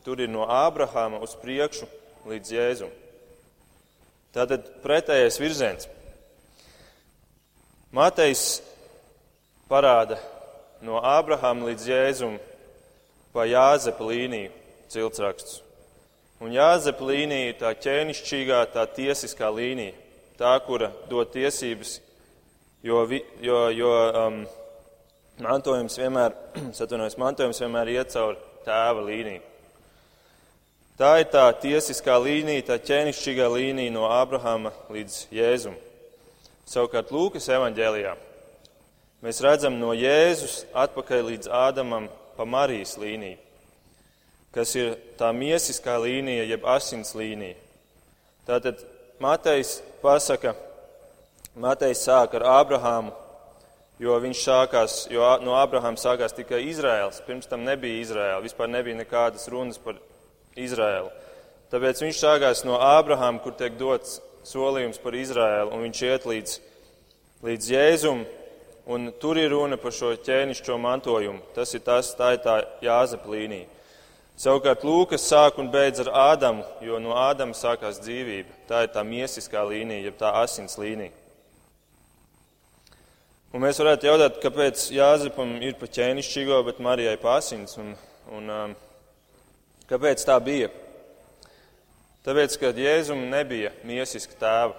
[0.05, 1.85] Tur ir no Ābrahāma uz priekšu
[2.29, 2.93] līdz Jēzum.
[4.33, 5.89] Tātad pretējais virziens.
[7.93, 8.63] Matejs
[9.69, 10.17] parāda
[10.87, 12.39] no Ābrahama līdz Jēzum
[13.35, 14.55] pa Jāzepa līniju
[14.91, 15.61] ciltsrakstus.
[16.41, 19.93] Un Jāzepa līnija ir tā ķēnišķīgā, tā tiesiskā līnija,
[20.41, 21.99] tā, kura dod tiesības,
[22.81, 23.03] jo,
[23.45, 23.91] jo, jo
[24.23, 24.39] um,
[25.45, 26.33] mantojums vienmēr,
[27.25, 29.43] mantojums vienmēr iet caur tēva līniju.
[31.01, 35.77] Tā ir tā tiesiskā līnija, tā ķēnišķīgā līnija no Ābrahama līdz Jēzum.
[36.69, 38.17] Savukārt Lūkas evanģēlijā
[39.21, 43.37] mēs redzam no Jēzus atpakaļ līdz Ādamam pa Marijas līniju,
[44.55, 47.59] kas ir tā miesiskā līnija, jeb asins līnija.
[48.49, 48.83] Tātad
[49.23, 50.55] Matejs pasaka,
[51.61, 53.13] Matejs sāk ar Ābrahāmu,
[54.01, 57.21] jo sākās, jo no Ābrahāma sākās tikai Izraels.
[57.27, 60.01] Pirms tam nebija Izraela, vispār nebija nekādas runas par
[60.57, 61.11] Izraēlu.
[61.71, 66.55] Tāpēc viņš sākās no Ābrahāma, kur tiek dots solījums par Izraēlu, un viņš iet līdz,
[67.47, 68.25] līdz Jēzum,
[68.91, 71.45] un tur ir runa par šo ķēnišķo mantojumu.
[71.55, 73.69] Tas ir tas, tā ir tā Jāzepa līnija.
[74.41, 78.55] Savukārt Lūkas sāk un beidz ar Ādamu, jo no Ādama sākās dzīvība.
[78.71, 81.13] Tā ir tā miesiskā līnija, jeb tā asins līnija.
[83.53, 87.77] Un mēs varētu jautāt, kāpēc Jāzepam ir pa ķēnišķīgo, bet Marijai pa asins.
[87.83, 87.93] Un,
[88.33, 88.73] un, um,
[89.91, 90.71] kāpēc tā bija?
[92.25, 94.73] Tāpēc, ka Jēzum nebija miesiska tēva.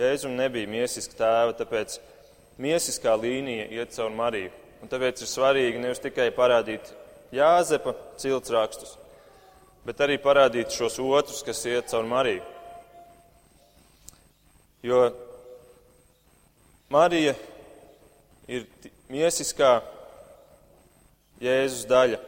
[0.00, 2.00] Jēzum nebija miesiska tēva, tāpēc
[2.56, 4.56] miesiskā līnija iet caur Mariju.
[4.80, 6.94] Un tāpēc ir svarīgi nevis tikai parādīt
[7.32, 8.96] Jāzepa ciltsrakstus,
[9.86, 12.42] bet arī parādīt šos otrus, kas iet caur Mariju.
[14.82, 15.04] Jo
[16.92, 17.36] Marija
[18.50, 18.66] ir
[19.08, 19.78] miesiskā
[21.42, 22.18] Jēzus daļa,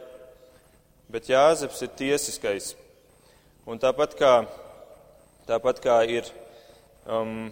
[1.11, 2.73] bet Jāzeps ir tiesiskais
[3.65, 4.31] Un tāpat kā,
[5.49, 6.27] tāpat kā ir
[7.09, 7.47] um,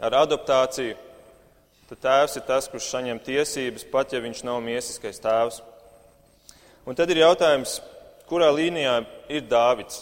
[0.00, 0.94] ar adoptāciju,
[1.90, 5.60] tad tēvs ir tas, kurš saņem tiesības, pat ja viņš nav miesiskais tēvs.
[6.82, 7.76] Un tad ir jautājums,
[8.26, 8.96] kurā līnijā
[9.30, 10.00] ir Dāvids?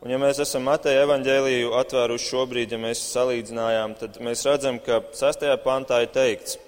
[0.00, 5.02] Un ja mēs esam Mateja evaņģēliju atvēruši šobrīd, ja mēs salīdzinājām, tad mēs redzam, ka
[5.16, 6.58] sastajā pantā ir teikts,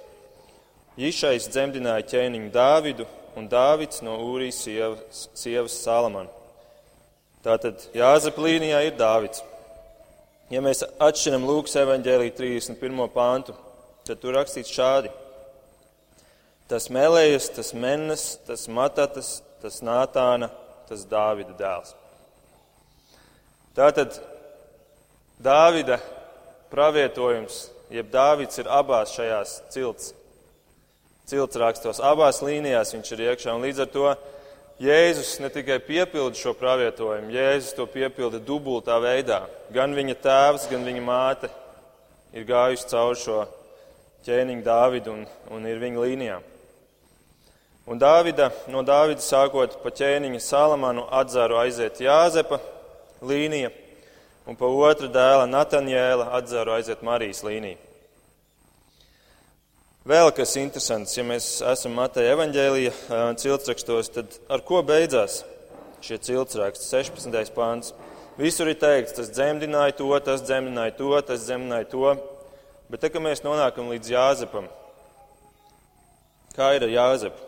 [0.96, 3.04] Jišais dzemdināja ķēniņu Dāvidu,
[3.36, 6.32] un Dāvids no Ūrijas sievas, sievas Salamanu.
[7.44, 9.42] Tātad Jāzepa līnijā ir Dāvids.
[10.52, 13.04] Ja mēs atšķiram Lūkas evaņģēlī 31.
[13.12, 13.56] pāntu,
[14.08, 15.12] tad tur rakstīts šādi.
[16.66, 20.48] Tas Melējas, tas Mennes, tas Matatas, tas Nātāna,
[20.88, 21.92] tas Dāvida dēls.
[23.76, 24.16] Tātad
[25.38, 26.00] Dāvida
[26.72, 30.10] pravietojums, jeb Dāvids ir abās šajās cilts,
[31.30, 34.08] cilts rakstos, abās līnijās viņš ir iekšā, un līdz ar to
[34.82, 39.44] Jēzus ne tikai piepilda šo pravietojumu, Jēzus to piepilda dubultā veidā.
[39.72, 41.52] Gan viņa tēvs, gan viņa māte
[42.36, 43.38] ir gājuši cauri šo
[44.26, 45.24] ķēniņu Dāvidu un,
[45.54, 46.42] un ir viņa līnijā.
[47.86, 52.58] Un Dāvida, no Dāvida sākot pa ķēniņa Salamanu atzaru aiziet Jāzepa
[53.22, 53.70] līnija,
[54.42, 57.78] un pa otru dēla Natanjēla atzaru aiziet Marijas līnija.
[60.06, 65.44] Vēl kas interesants, ja mēs esam Mateja evaņģēlija ciltsrakstos, tad ar ko beidzās
[66.02, 66.90] šie ciltsraksti?
[66.90, 67.54] 16.
[67.54, 67.94] pāns.
[68.34, 72.16] Visur ir teikts, tas dzemdināja to, tas dzemdināja to, tas dzemdināja to.
[72.90, 74.66] Bet te, kad mēs nonākam līdz Jāzepam,
[76.58, 77.45] kā ir ar Jāzepu?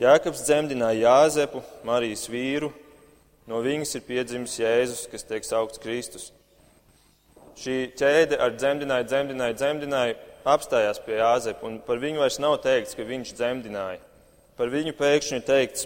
[0.00, 2.70] Jākaps dzemdināja Jāzepu, Marijas vīru,
[3.44, 6.30] no viņas ir piedzimis Jēzus, kas tiek saukts Kristus.
[7.60, 10.16] Šī ķēde ar dzemdināju, dzemdināju, dzemdināju
[10.48, 14.00] apstājās pie Jāzepa, un par viņu vairs nav teikts, ka viņš dzemdināja.
[14.56, 15.84] Par viņu pēkšņi ir teikts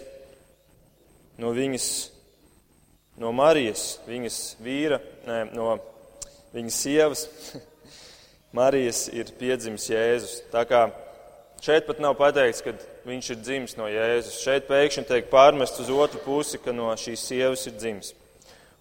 [1.42, 1.90] no viņas,
[3.18, 5.74] no Marijas, viņas vīra, nē, no
[6.54, 7.26] viņas sievas.
[8.54, 10.44] Marijas ir piedzimis Jēzus.
[10.54, 10.86] Tā kā
[11.66, 14.40] šeit pat nav pateikts, ka viņš ir dzimis no Jēzus.
[14.42, 18.12] Šeit pēkšņi tiek pārmest uz otru pusi, ka no šīs sievas ir dzimis.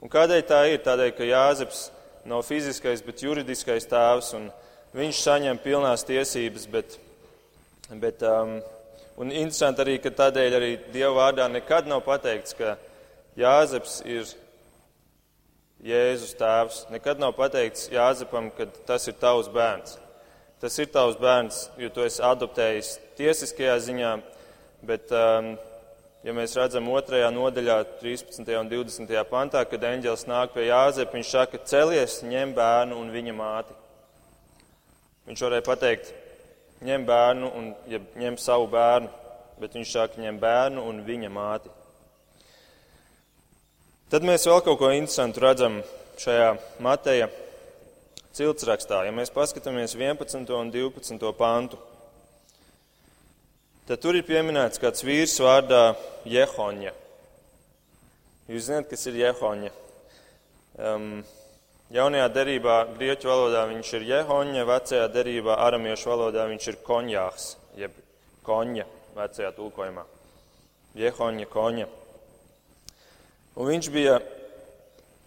[0.03, 0.81] Un kādēļ tā ir?
[0.83, 1.85] Tādēļ, ka Jāzeps
[2.27, 4.33] nav fiziskais, bet juridiskais tēvs.
[4.39, 4.49] Un,
[4.95, 6.97] viņš saņem pilnās tiesības, bet,
[8.01, 8.57] bet um,
[9.19, 12.77] un interesanti arī, ka tādēļ arī Dieva vārdā nekad nav pateikts, ka
[13.39, 14.27] Jāzeps ir
[15.83, 16.85] Jēzus tēvs.
[16.93, 19.97] Nekad nav pateikts Jāzepam, ka tas ir tavs bērns.
[20.63, 24.11] Tas ir tavs bērns, jo tu esi adoptējis tiesiskajā ziņā,
[24.87, 25.49] bet, um,
[26.23, 28.47] ja mēs redzam otrajā nodaļā, 13.
[28.61, 29.11] un 20.
[29.27, 33.75] pantā, kad eņģēlis nāk pie Jāzepa, viņš saka, celies, ņem bērnu un viņa māti.
[35.27, 36.15] Viņš varēja pateikt,
[36.87, 39.11] ņem bērnu un ja ņem savu bērnu,
[39.59, 41.75] bet viņš saka, ņem bērnu un viņa māti.
[44.15, 45.81] Tad mēs vēl kaut ko interesantu redzam
[46.23, 47.27] šajā Mateja
[48.33, 50.49] ciltsrakstā, ja mēs paskatāmies 11.
[50.57, 51.29] un 12.
[51.37, 51.77] pantu,
[53.85, 55.93] tad tur ir pieminēts kāds vīrs vārdā
[56.25, 56.95] Jehoņa.
[58.49, 59.71] Jūs zināt, kas ir Jehoņa?
[60.81, 61.21] Um,
[61.93, 67.93] jaunajā derībā, grieķu valodā viņš ir Jehoņa, vecajā derībā, aramiešu valodā viņš ir Konjāks, jeb
[68.43, 70.07] Konja vecajā tulkojumā.
[70.97, 71.85] Jehoņa, Konja.
[73.53, 74.17] Un viņš bija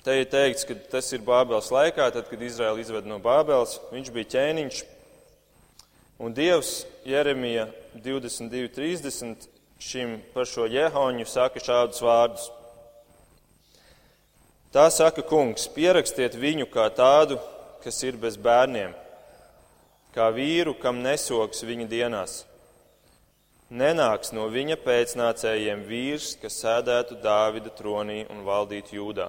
[0.07, 3.73] Te ir teikts, ka tas ir Bābeles laikā, tad, kad Izraēla izved no Bābeles.
[3.91, 4.83] Viņš bija ķēniņš.
[6.23, 7.65] Un Dievs Jeremija
[8.05, 9.49] 22.30
[9.83, 12.45] šim par šo Jehoņu saka šādus vārdus.
[14.71, 17.41] Tā saka kungs, pierakstiet viņu kā tādu,
[17.83, 18.93] kas ir bez bērniem,
[20.15, 22.37] kā vīru, kam nesoks viņa dienās.
[23.75, 29.29] Nenāks no viņa pēcnācējiem vīrs, kas sēdētu Dāvida tronī un valdītu Jūdā.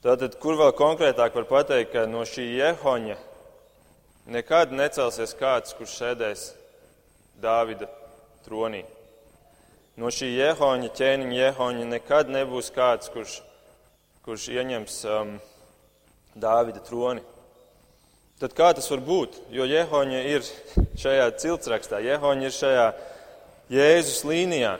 [0.00, 3.18] Tātad, kur vēl konkrētāk var pateikt, ka no šī jehoņa
[4.32, 6.44] nekad necelsies kāds, kurš sēdēs
[7.40, 7.84] Dāvida
[8.46, 8.80] tronī.
[10.00, 13.36] No šī jehoņa, ķēniņa jehoņa, nekad nebūs kāds, kurš,
[14.24, 15.36] kurš ieņems um,
[16.32, 17.20] Dāvida troni.
[18.40, 19.36] Tad kā tas var būt?
[19.52, 20.48] Jo jehoņa ir
[20.96, 22.92] šajā ciltsrakstā, jehoņa ir šajā
[23.68, 24.78] Jēzus līnijā.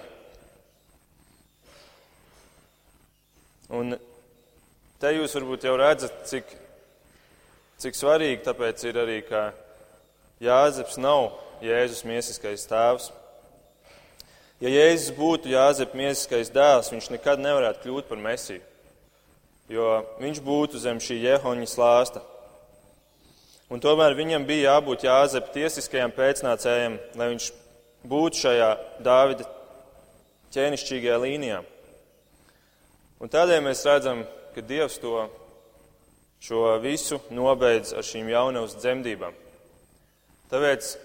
[3.69, 4.01] Un
[5.01, 6.51] Te jūs varbūt jau redzat, cik,
[7.81, 9.47] cik svarīgi tāpēc ir arī, ka
[10.45, 13.07] Jāzeps nav Jēzus miesiskais tēvs.
[14.61, 18.61] Ja Jēzus būtu Jāzepa miesiskais dēls, viņš nekad nevarētu kļūt par mesiju,
[19.73, 19.87] jo
[20.21, 22.21] viņš būtu zem šī jehoņa slāsta.
[23.73, 27.47] Un tomēr viņam bija jābūt Jāzepa tiesiskajam pēcnācējam, lai viņš
[28.05, 28.69] būtu šajā
[29.09, 29.49] Dāvida
[30.53, 31.63] ķēnišķīgajā līnijā.
[33.25, 34.27] Un tādēļ mēs redzam,
[34.61, 35.29] ka Dievs to
[36.41, 39.33] šo visu nobeidz ar šīm jaunavas dzemdībām.
[40.53, 40.97] Tāpēc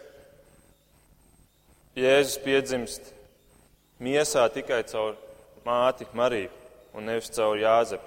[1.96, 3.14] Jēzus piedzimst
[4.04, 5.16] miesā tikai caur
[5.64, 6.52] māti Mariju
[6.96, 8.04] un nevis caur Jāzepu.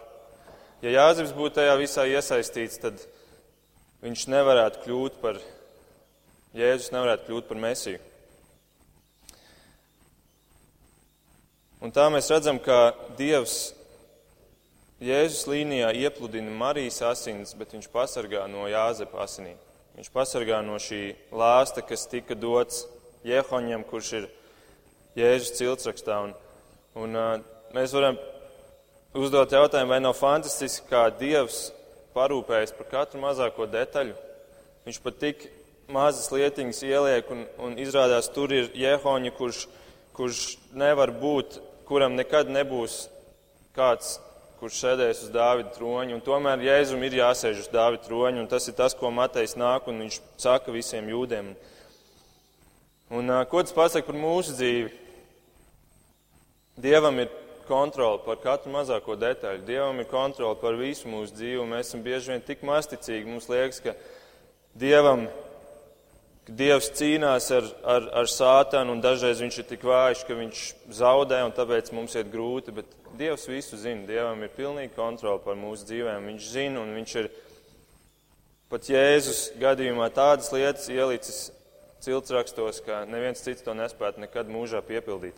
[0.84, 3.00] Ja Jāzeps būtu tajā visā iesaistīts, tad
[4.04, 5.40] viņš nevarētu kļūt par,
[6.52, 8.04] Jēzus nevarētu kļūt par mesiju.
[11.80, 13.77] Un tā mēs redzam, ka Dievs
[14.98, 19.54] Jēzus līnijā iepludina Marijas asins, bet viņš pasargā no Jāzepa asinīm.
[19.94, 22.80] Viņš pasargā no šī lāsta, kas tika dots
[23.22, 24.26] Jehoņam, kurš ir
[25.14, 26.18] Jēzus ciltsrakstā.
[26.26, 26.34] Un,
[26.98, 28.18] un, uh, mēs varam
[29.14, 31.68] uzdot jautājumu, vai nav fantastiski, kā Dievs
[32.18, 34.18] parūpējas par katru mazāko detaļu.
[34.82, 35.48] Viņš pat tik
[35.94, 39.68] mazas lietiņas ieliek, un, un izrādās tur ir Jehoņa, kurš,
[40.18, 43.04] kurš nevar būt, kuram nekad nebūs
[43.78, 44.18] kāds
[44.58, 46.16] kurš sēdēs uz Dāvida troņa.
[46.16, 49.88] Un tomēr Jēzum ir jāsēž uz Dāvida troņa, un tas ir tas, ko Matejs nāk
[49.90, 51.52] un viņš saka visiem jūdiem.
[53.14, 54.90] Un, ko tas pasaka par mūsu dzīvi?
[56.78, 57.32] Dievam ir
[57.68, 59.64] kontrole par katru mazāko detaļu.
[59.66, 61.66] Dievam ir kontrole par visu mūsu dzīvi.
[61.68, 63.28] Mēs esam bieži vien tik masticīgi.
[63.28, 63.96] Mums liekas, ka
[64.78, 65.26] Dievam
[66.48, 70.62] ka Dievs cīnās ar, ar, ar sātanu, un dažreiz viņš ir tik vājš, ka viņš
[70.96, 72.72] zaudē, un tāpēc mums iet grūti.
[72.72, 74.06] Bet Dievs visu zina.
[74.06, 76.28] Dievam ir pilnīga kontrola par mūsu dzīvēm.
[76.30, 77.30] Viņš zina, un viņš ir
[78.70, 81.48] pat Jēzus gadījumā tādas lietas ielicis
[82.04, 85.34] ciltsrakstos, ka neviens cits to nespētu nekad mūžā piepildīt.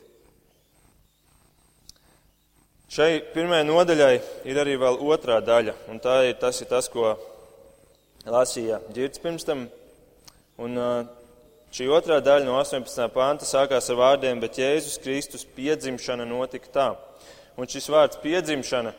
[2.91, 4.15] Šai pirmajai nodaļai
[4.51, 7.15] ir arī vēl otrā daļa, un tā ir, tas ir tas, ko
[8.27, 9.69] lasīja Girts pirms tam.
[10.61, 10.77] Un
[11.73, 13.07] šī otrā daļa no 18.
[13.15, 16.89] panta sākās ar vārdiem, bet Jēzus Kristus piedzimšana notika tā.
[17.61, 18.95] Un šis vārds piedzimšana,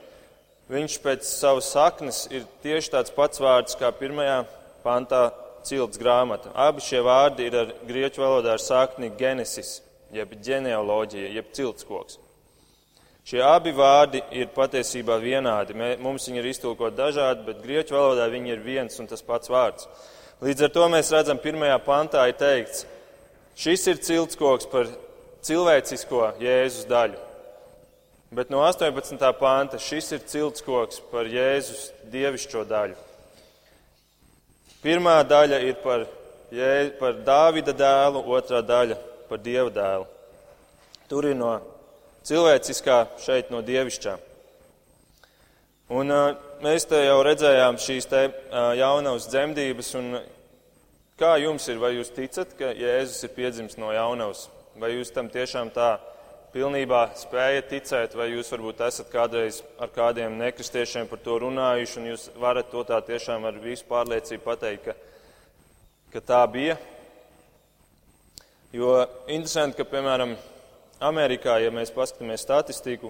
[0.69, 4.43] viņš pēc savas saknes ir tieši tāds pats vārds kā pirmajā
[4.83, 5.31] pantā
[5.65, 6.51] cilts grāmata.
[6.53, 9.79] Abi šie vārdi ir ar grieķu valodā ar sakni genesis,
[10.13, 12.19] jeb ģenealoģija, jeb ciltskoks.
[13.25, 15.73] Šie abi vārdi ir patiesībā vienādi.
[16.01, 19.89] Mums viņi ir iztulkot dažādi, bet grieķu valodā viņi ir viens un tas pats vārds.
[20.41, 22.85] Līdz ar to mēs redzam, pirmajā pantā ir teikts,
[23.57, 24.89] šis ir ciltskoks par
[25.45, 27.30] cilvēcisko Jēzus daļu.
[28.31, 29.33] Bet no 18.
[29.39, 32.93] panta šis ir ciltskoks par Jēzus dievišķo daļu.
[34.79, 36.05] Pirmā daļa ir par,
[36.55, 38.95] Jē, par Dāvida dēlu, otrā daļa
[39.27, 40.07] par Dieva dēlu.
[41.11, 41.57] Tur ir no
[42.23, 44.15] cilvēciskā, šeit no dievišķā.
[45.91, 46.15] Un
[46.63, 48.21] mēs te jau redzējām šīs te
[48.79, 50.21] jaunavas dzemdības, un
[51.19, 54.47] kā jums ir, vai jūs ticat, ka Jēzus ir piedzimis no jaunavas,
[54.79, 55.97] vai jūs tam tiešām tā
[56.51, 62.09] pilnībā spējat ticēt, vai jūs varbūt esat kādreiz ar kādiem nekristiešiem par to runājuši, un
[62.11, 64.95] jūs varat to tā tiešām ar visu pārliecību pateikt, ka,
[66.15, 66.77] ka tā bija.
[68.75, 70.35] Jo interesanti, ka, piemēram,
[71.01, 73.09] Amerikā, ja mēs paskatāmies statistiku,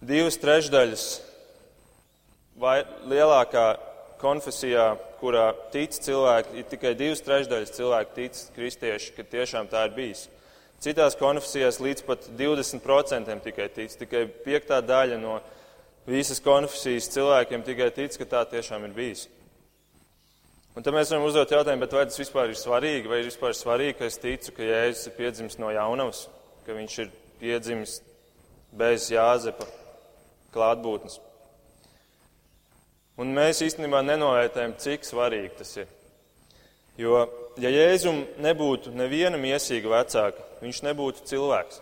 [0.00, 1.08] divas trešdaļas
[2.60, 2.78] vai
[3.08, 3.66] lielākā
[4.20, 9.96] konfesijā, kurā tic cilvēki, ir tikai divas trešdaļas cilvēku tic kristieši, ka tiešām tā ir
[9.96, 10.26] bijis.
[10.82, 15.38] Citās konfesijās līdz pat 20% tikai tic, tikai piektā daļa no
[16.06, 19.24] visas konfesijas cilvēkiem tikai tic, ka tā tiešām ir bijis.
[20.76, 23.96] Un tad mēs varam uzdot jautājumu, vai tas vispār ir svarīgi, vai ir vispār svarīgi,
[23.96, 26.26] ka es ticu, ka Jēzus ir piedzimis no jaunavas,
[26.66, 27.94] ka viņš ir piedzimis
[28.76, 29.64] bez Jāzepa
[30.52, 31.16] klātbūtnes.
[33.16, 35.88] Un mēs īstenībā nenovērtējam, cik svarīgi tas ir.
[37.00, 37.24] Jo,
[37.60, 41.80] ja Jēzum nebūtu neviena miesīga vecāka, viņš nebūtu cilvēks.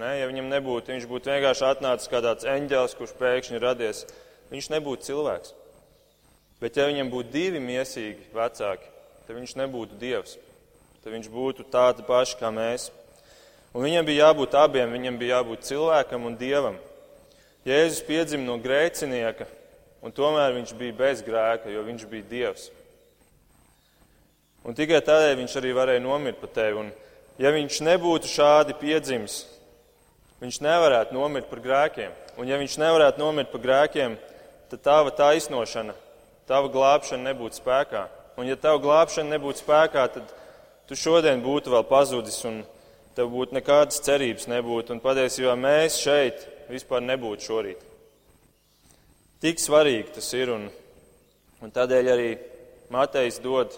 [0.00, 0.12] Ne?
[0.22, 4.06] Ja viņam nebūtu, viņš būtu vienkārši atnācis kā tāds eņģēlis, kurš pēkšņi radies,
[4.52, 5.52] viņš nebūtu cilvēks.
[6.62, 8.88] Bet ja viņam būtu divi miesīgi vecāki,
[9.26, 10.38] tad viņš nebūtu dievs.
[11.02, 12.88] Tad viņš būtu tāds pašs kā mēs.
[13.74, 16.76] Un viņam bija jābūt abiem, viņam bija jābūt cilvēkam un dievam.
[17.66, 19.48] Jēzus piedzima no grēcinieka,
[20.02, 22.70] un tomēr viņš bija bez grēka, jo viņš bija dievs.
[24.62, 26.84] Un tikai tādēļ viņš arī varēja nomirt par tevi.
[26.84, 26.90] Un,
[27.42, 29.40] ja viņš nebūtu šādi piedzimis,
[30.42, 32.12] viņš nevarētu nomirt par grēkiem.
[32.38, 34.14] Un ja viņš nevarētu nomirt par grēkiem,
[34.70, 35.96] tad tava taisnošana,
[36.48, 38.06] tava glābšana nebūtu spēkā.
[38.38, 40.30] Un ja tava glābšana nebūtu spēkā, tad
[40.88, 42.62] tu šodien būtu vēl pazudis un
[43.16, 44.94] tev būtu nekādas cerības nebūtu.
[44.94, 47.88] Un patiesībā mēs šeit vispār nebūtu šorīt.
[49.42, 50.68] Tik svarīgi tas ir un,
[51.60, 52.30] un tādēļ arī
[52.92, 53.74] Matejs dod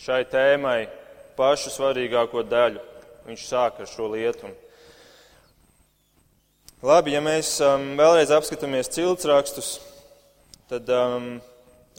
[0.00, 0.86] šai tēmai
[1.36, 2.82] pašu svarīgāko daļu.
[3.26, 4.52] Viņš sāk ar šo lietu.
[6.86, 9.76] Labi, ja mēs um, vēlreiz apskatāmies ciltsrakstus,
[10.70, 11.30] tad um,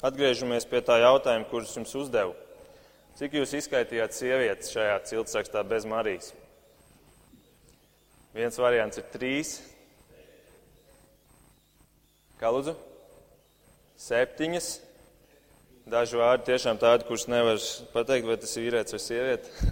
[0.05, 2.35] atgriežamies pie tā jautājuma, kurus jums uzdevu.
[3.17, 6.29] Cik jūs izskaitījāt sievietes šajā ciltsrakstā bez Marijas?
[8.37, 9.55] Viens variants ir trīs.
[12.37, 12.75] Kā lūdzu?
[13.97, 14.67] Septiņas.
[15.87, 17.61] Daži vārdi tiešām tādi, kurus nevar
[17.93, 19.67] pateikt, vai tas ir vīrietis vai sieviete.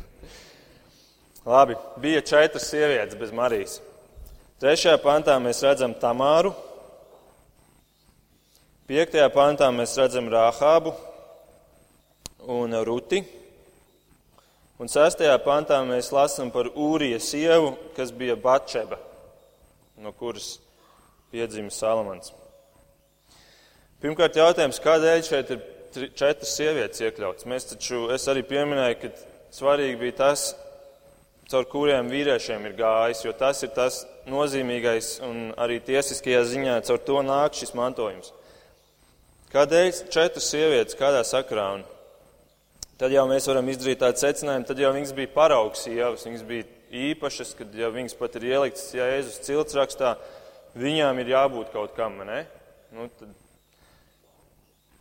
[1.52, 3.82] Labi, bija četras sievietes bez Marijas.
[4.64, 6.54] Trešajā pantā mēs redzam Tamāru,
[8.88, 10.96] piektajā pantā mēs redzam Rāhābu
[12.56, 13.20] un Ruti,
[14.80, 19.04] un sestajā pantā mēs lasām par Ūrija sievu, kas bija Batšeba,
[20.00, 20.54] no kuras
[21.36, 22.32] piedzima Salamans.
[24.00, 27.48] Pirmkārt, jautājums, kādēļ šeit ir četras sievietes iekļautas.
[27.50, 29.12] Mēs taču, es arī pieminēju, ka
[29.56, 30.48] svarīgi bija tas,
[31.52, 37.02] caur kuriem vīriešiem ir gājis, jo tas ir tas nozīmīgais un arī tiesiskajā ziņā caur
[37.06, 38.34] to nāk šis mantojums.
[39.54, 41.68] Kādēļ četras sievietes, kādā sakrā?
[41.78, 41.86] Un
[43.00, 46.66] tad jau mēs varam izdarīt tādu secinājumu, tad jau viņas bija paraugs sievas, viņas bija
[47.12, 50.16] īpašas, kad jau viņas pat ir ieliktas Jēzus cilts rakstā,
[50.76, 52.44] viņām ir jābūt kaut kam, ne?
[52.96, 53.32] Nu, tad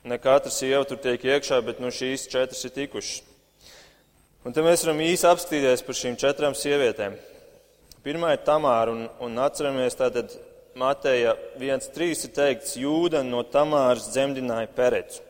[0.04, 3.22] Ne katra sieva tur tiek iekšā, bet nu, šīs četras ir tikušas.
[4.44, 7.14] Un te mēs varam īsi apstīties par šīm četrām sievietēm.
[8.04, 10.34] Pirmā ir Tamāra, un, un atceramies tātad
[10.76, 15.22] Mateja 1.3 ir teikts, Jūda no Tamāras dzemdināja Perecu.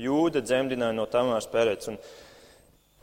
[0.00, 1.92] Jūda dzemdināja no Tamāras Perecu.
[1.92, 2.00] Un,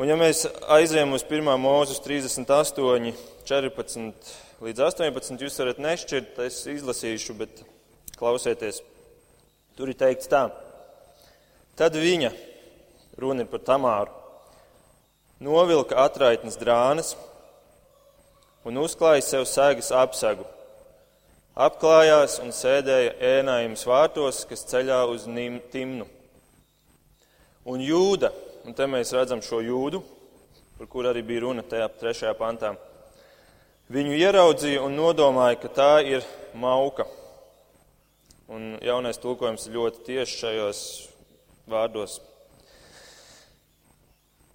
[0.02, 1.54] un ja mēs aizējām uz 1.
[1.62, 3.14] mūzus 38,
[3.46, 4.34] 14
[4.66, 7.62] līdz 18, jūs varat nešķirt, es izlasīšu, bet
[8.18, 8.82] klausieties.
[9.80, 10.42] Tur ir teikts tā.
[11.80, 12.34] Tad viņa,
[13.16, 14.12] runa par Tamāru,
[15.40, 17.14] novilka atraitnes drānas
[18.68, 20.44] un uzklāja sev sēgas apsagu.
[21.56, 25.24] Apklājās un sēdēja ēnājums vārtos, kas ceļā uz
[25.72, 26.10] Timnu.
[27.64, 28.34] Un jūda,
[28.68, 30.04] un te mēs redzam šo jūdu,
[30.76, 32.74] par kur arī bija runa tajā trešajā pantā,
[33.88, 37.08] viņu ieraudzīja un nodomāja, ka tā ir mauka.
[38.50, 40.80] Un jaunais tulkojums ir ļoti tieši šajos
[41.70, 42.16] vārdos.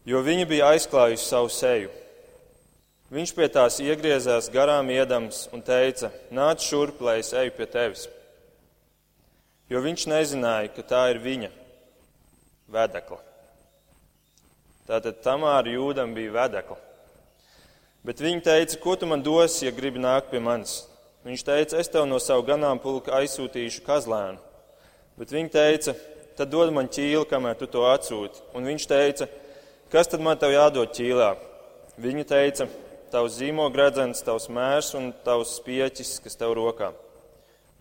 [0.05, 1.92] Jo viņa bija aizklājusi savu seju.
[3.14, 8.09] Viņš pie tās iegriezās garām iedams un teica: Nāc šurp, lai es eju pie tevis.
[9.70, 11.53] Jo viņš nezināja, ka tā ir viņa
[12.74, 13.20] vedekla.
[14.90, 16.80] Tātad Tamāra jūdam bija vedekla.
[18.05, 20.82] Bet viņa teica, ko tu man dosi, ja gribi nākt pie manis?
[21.25, 24.41] Viņš teica, es tev no savu ganāmpulka aizsūtīšu kazlēnu.
[25.16, 25.95] Bet viņa teica,
[26.37, 28.43] tad dod man ķīli, kamēr tu to atsūti.
[28.53, 29.29] Un viņš teica,
[29.93, 31.31] kas tad man tev jādod ķīlā?
[32.05, 32.66] Viņa teica,
[33.14, 36.91] tavs zīmogredzens, tavs mērs un tavs spieķis, kas tev rokā.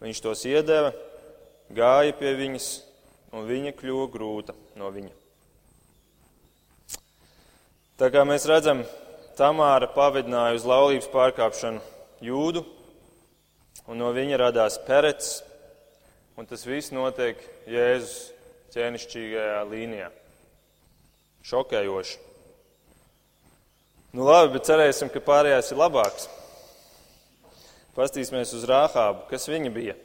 [0.03, 0.93] Viņš tos iedeva,
[1.73, 2.69] gāja pie viņas,
[3.33, 5.11] un viņa kļuva grūta no viņa.
[7.99, 8.85] Tā kā mēs redzam,
[9.33, 11.81] Tamāra pavidināja uz laulības pārkāpšanu
[12.21, 12.61] jūdu,
[13.87, 15.41] un no viņa radās perets,
[16.37, 18.31] un tas viss notiek Jēzus
[18.73, 20.09] ķēnišķīgajā līnijā.
[21.43, 22.21] Šokējoši.
[24.13, 26.27] Nu labi, bet cerēsim, ka pārējais ir labāks.
[27.93, 29.95] Pastīsimies uz Rāhābu, kas viņa bija.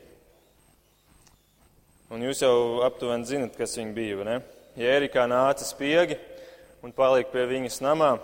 [2.13, 4.39] Un jūs jau aptuveni zinat, kas viņa bija, ne?
[4.81, 6.17] Jērikā nāca spiegi
[6.85, 8.15] un palika pie viņas namā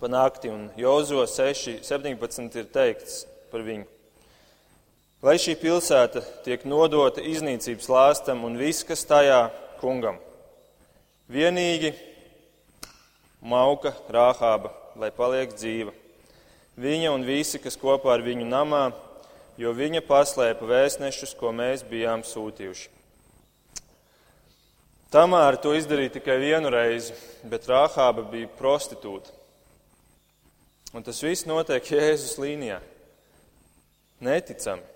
[0.00, 3.93] pa nakti, un Jozo 6, 17 ir teikts par viņu.
[5.24, 9.46] Lai šī pilsēta tiek nodota iznīcības lāstam un viss, kas tajā
[9.80, 10.18] kungam.
[11.32, 11.94] Vienīgi
[13.40, 15.96] mauka Rāhāba, lai paliek dzīva.
[16.76, 18.82] Viņa un visi, kas kopā ar viņu namā,
[19.56, 22.90] jo viņa paslēpa vēstnešus, ko mēs bijām sūtījuši.
[25.08, 27.16] Tamāra to izdarīja tikai vienu reizi,
[27.48, 29.32] bet Rāhāba bija prostitūta.
[30.92, 32.82] Un tas viss notiek Jēzus līnijā.
[34.20, 34.92] Neticami.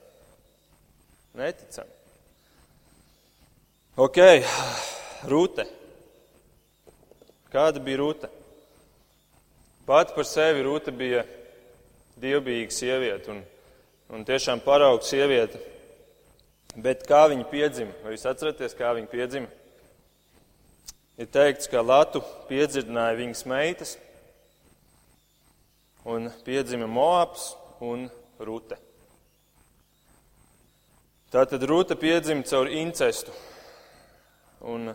[1.36, 1.92] Neticami.
[3.98, 4.18] Ok,
[5.28, 5.66] rūte.
[7.52, 8.32] Kāda bija rūte?
[9.88, 11.24] Pati par sevi rūte bija
[12.20, 13.32] dievbijīga sieviete.
[13.32, 13.46] Un
[14.08, 15.60] un tiešām parauga sieviete.
[16.78, 17.94] Bet kā viņa piedzima?
[18.04, 19.48] Vai jūs atceraties, kā viņa piedzima?
[21.18, 23.96] Ir teikts, ka Latu piedzirdināja viņas meitas,
[26.06, 27.50] un piedzima Moabs
[27.82, 28.06] un
[28.38, 28.78] Rute.
[31.34, 33.34] Tātad Rūta piedzima caur incestu.
[34.64, 34.94] Un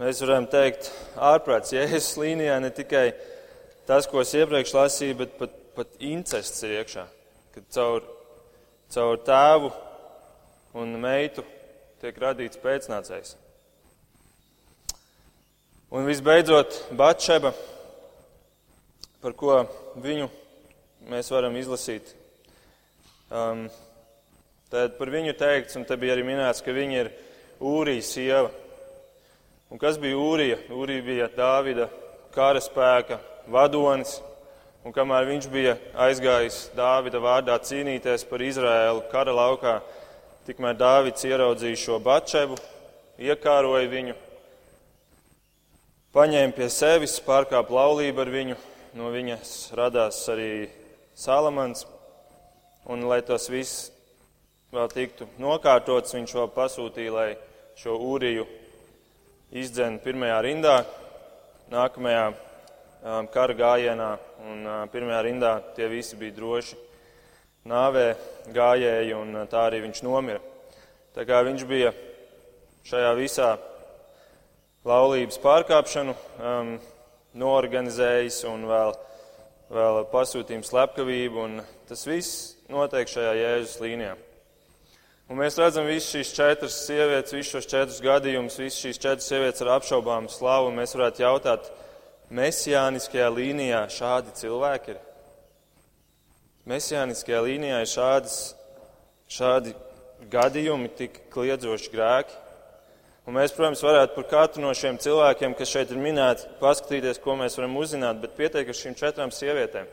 [0.00, 0.88] mēs varam teikt,
[1.20, 3.10] ārprāts Jēzus līnijā ne tikai
[3.88, 7.06] tas, ko es iepriekš lasīju, bet pat, pat incests ir iekšā.
[7.54, 8.08] Kad caur
[8.94, 9.70] caur tēvu
[10.78, 11.42] un meitu
[12.02, 13.34] tiek radīts pēcnācējs.
[15.94, 17.52] Un visbeidzot, Batšeba,
[19.22, 19.60] par ko
[20.02, 20.28] viņu
[21.10, 22.14] mēs varam izlasīt.
[23.30, 23.66] Um,
[24.72, 27.10] tad par viņu teikts, un te bija arī minēts, ka viņa ir
[27.64, 28.50] Ūrijas sieva.
[29.70, 30.58] Un kas bija Ūrija?
[30.74, 31.88] Ūrija bija Dāvida
[32.34, 34.18] karaspēka vadonis.
[34.84, 39.78] Un kamēr viņš bija aizgājis Dāvida vārdā cīnīties par Izraēlu kara laukā,
[40.44, 42.58] tikmēr Dāvids ieraudzīja šo bačebu,
[43.16, 44.18] iekāroja viņu,
[46.12, 48.60] paņēma pie sevis, pārkāpa laulību ar viņu,
[49.00, 50.52] no viņas radās arī
[51.16, 51.86] Salamans,
[52.84, 53.88] un lai tas viss
[54.74, 57.28] vēl tiktu nokārtots, viņš vēl pasūtīja, lai
[57.78, 58.46] šoūriju
[59.54, 60.78] izdzen pirmajā rindā,
[61.70, 64.08] nākamajā um, kara gājienā
[64.50, 66.80] un pirmajā rindā tie visi bija droši
[67.70, 68.08] nāvē
[68.54, 70.42] gājēji, un tā arī viņš nomira.
[71.14, 71.94] Tā kā viņš bija
[72.84, 73.54] šajā visā
[74.84, 76.76] laulības pārkāpšanu um,
[77.40, 78.94] noorganizējis un vēl,
[79.72, 84.18] vēl pasūtījums slepkavību, un tas viss notiek šajā Jēzus līnijā.
[85.24, 89.62] Un mēs redzam visas šīs četras sievietes, visus šos četrus gadījumus, visas šīs četras sievietes
[89.64, 91.70] ar apšaubāmu slavu, mēs varētu jautāt,
[92.28, 94.98] mesijāniskajā līnijā šādi cilvēki ir.
[96.68, 98.36] Mesijāniskajā līnijā ir šādas,
[99.32, 99.72] šādi
[100.32, 102.36] gadījumi, tik kliedzoši grēki.
[103.24, 107.38] Un mēs, protams, varētu par katru no šiem cilvēkiem, kas šeit ir minēti, paskatīties, ko
[107.40, 109.88] mēs varam uzzināt, bet pietiek ar šīm četrām sievietēm.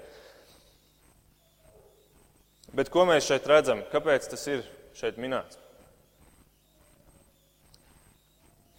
[2.76, 3.88] Bet ko mēs šeit redzam?
[3.92, 4.68] Kāpēc tas ir
[4.98, 5.60] šeit minēts?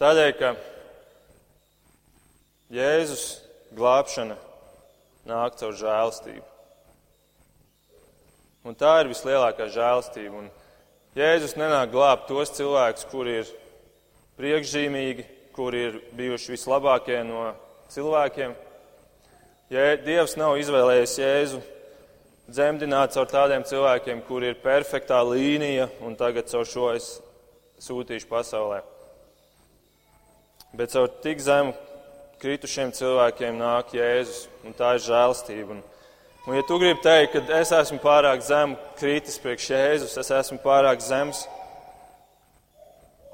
[0.02, 0.54] Tādēļ, ka
[2.72, 3.26] Jēzus
[3.76, 4.34] glābšana
[5.28, 6.48] nāk caur žēlastību.
[8.66, 10.42] Un tā ir vislielākā žēlastība.
[10.42, 10.50] Un
[11.18, 13.52] Jēzus nenāk glābt tos cilvēkus, kuri ir
[14.40, 17.50] priekšzīmīgi, kuri ir bijuši vislabākie no
[17.92, 18.54] cilvēkiem.
[19.72, 21.62] Ja Dievs nav izvēlējies Jēzu
[22.52, 27.14] dzemdināt caur tādiem cilvēkiem, kuri ir perfektā līnija, un tagad caur šo es
[27.80, 28.82] sūtīšu pasaulē.
[30.76, 31.72] Bet caur tik zemu
[32.42, 35.76] kritušiem cilvēkiem nāk Jēzus, un tā ir žēlstība.
[35.76, 35.82] Un,
[36.48, 40.58] un ja tu gribi teikt, ka es esmu pārāk zemu kritis priekš Jēzus, es esmu
[40.64, 41.44] pārāk zems,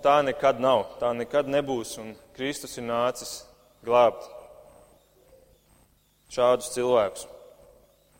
[0.04, 3.40] tā nekad nav, tā nekad nebūs, un Kristus ir nācis
[3.86, 4.28] glābt
[6.34, 7.26] šādus cilvēkus.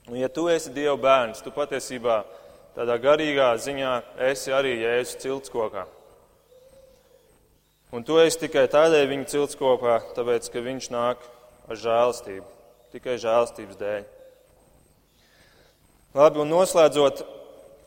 [0.08, 2.22] Un ja tu esi Dieva bērns, tu patiesībā
[2.76, 3.92] tādā garīgā ziņā
[4.30, 5.84] esi arī Jēzus ciltskokā.
[7.92, 11.24] Un tu esi tikai tādēļ viņu cilts kopā, tāpēc, ka viņš nāk
[11.68, 12.46] ar žēlastību,
[12.92, 14.06] tikai žēlastības dēļ.
[16.16, 17.20] Labi, un noslēdzot,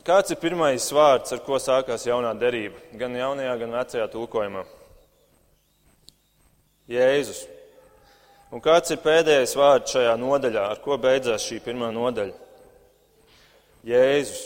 [0.06, 4.62] kāds ir pirmais vārds, ar ko sākās jaunā derība, gan jaunajā, gan vecajā tulkojumā?
[6.90, 7.44] Jēzus.
[8.52, 12.34] Un kāds ir pēdējais vārds šajā nodaļā, ar ko beidzās šī pirmā nodaļa?
[13.88, 14.42] Jēzus.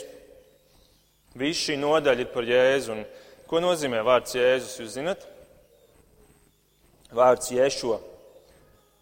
[1.37, 2.95] Viss šī nodaļa ir par Jēzu.
[2.95, 3.03] Un
[3.51, 4.79] ko nozīmē vārds Jēzus?
[4.79, 5.27] Jūs zinat?
[7.11, 7.99] Vārds Jēšo.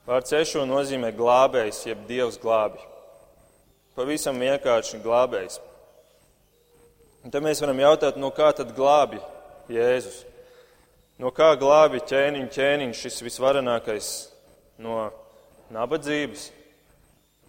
[0.09, 2.81] Vārds Jēšo nozīmē glābējs, jeb Dievs glābi.
[3.95, 5.61] Pavisam vienkārši glābējs.
[7.25, 9.21] Un tad mēs varam jautāt, no kā tad glābi
[9.69, 10.23] Jēzus?
[11.21, 14.15] No kā glābi ķēniņš, ķēniņš šis visvarenākais?
[14.81, 14.95] No
[15.71, 16.49] nabadzības,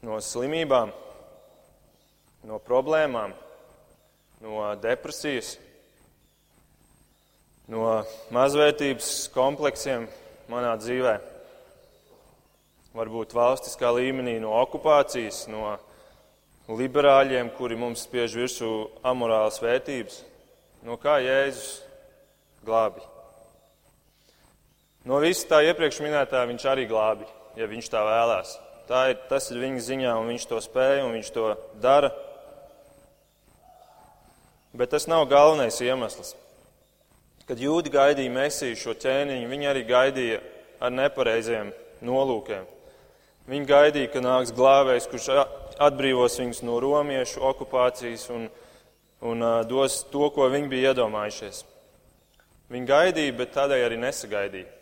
[0.07, 0.93] no slimībām,
[2.47, 3.35] no problēmām,
[4.45, 5.57] no depresijas,
[7.67, 8.05] no
[8.35, 10.07] mazvērtības kompleksiem
[10.53, 11.17] manā dzīvē.
[12.97, 15.75] Varbūt valstiskā līmenī, no okupācijas, no
[16.71, 18.71] liberāļiem, kuri mums spiež virsū
[19.07, 20.23] amorālas vērtības.
[20.87, 21.83] No kā Jēzus
[22.65, 23.16] glābi?
[25.07, 28.57] No visa tā iepriekš minētā viņš arī glābi, ja viņš tā vēlās.
[28.89, 31.53] Tā ir, tas ir viņa ziņā, un viņš to spēja, un viņš to
[31.83, 32.11] dara.
[34.75, 36.35] Bet tas nav galvenais iemesls.
[37.47, 40.41] Kad jūdi gaidīja mesiju šo ķēniņu, viņi arī gaidīja
[40.83, 41.71] ar nepareiziem
[42.03, 42.67] nolūkiem.
[43.47, 45.29] Viņi gaidīja, ka nāks glābējs, kurš
[45.87, 48.49] atbrīvos viņus no romiešu okupācijas un,
[49.23, 51.63] un dos to, ko viņi bija iedomājušies.
[52.75, 54.76] Viņi gaidīja, bet tādēļ arī nesagaidīja.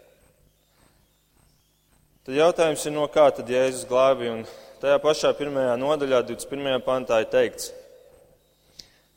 [2.25, 4.31] Tad jautājums ir, no kā tad Jēzus glābi?
[4.33, 4.39] Un
[4.81, 6.79] tajā pašā pirmajā nodaļā, 21.
[6.81, 7.66] pantā, ir teikts,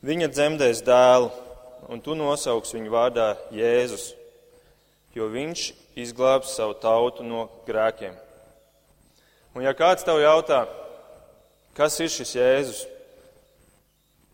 [0.04, 1.30] viņa dzemdēs dēlu,
[1.88, 4.10] un tu nosauks viņu vārdā Jēzus,
[5.16, 5.62] jo viņš
[6.04, 8.12] izglābs savu tautu no grēkiem.
[9.56, 10.66] Un ja kāds tev jautā,
[11.80, 12.84] kas ir šis Jēzus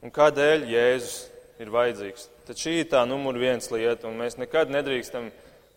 [0.03, 1.15] un kādēļ Jēzus
[1.63, 5.31] ir vajadzīgs, tad šī ir tā numur viens lieta, un mēs nekad nedrīkstam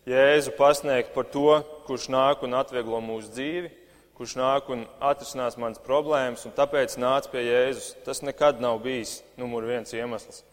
[0.07, 3.71] Jēzu pasniegt par to, kurš nāk un atvieglo mūsu dzīvi,
[4.15, 7.89] kurš nāk un atrisinās manas problēmas, un tāpēc nāc pie Jēzus.
[8.05, 10.45] Tas nekad nav bijis numur viens iemesls.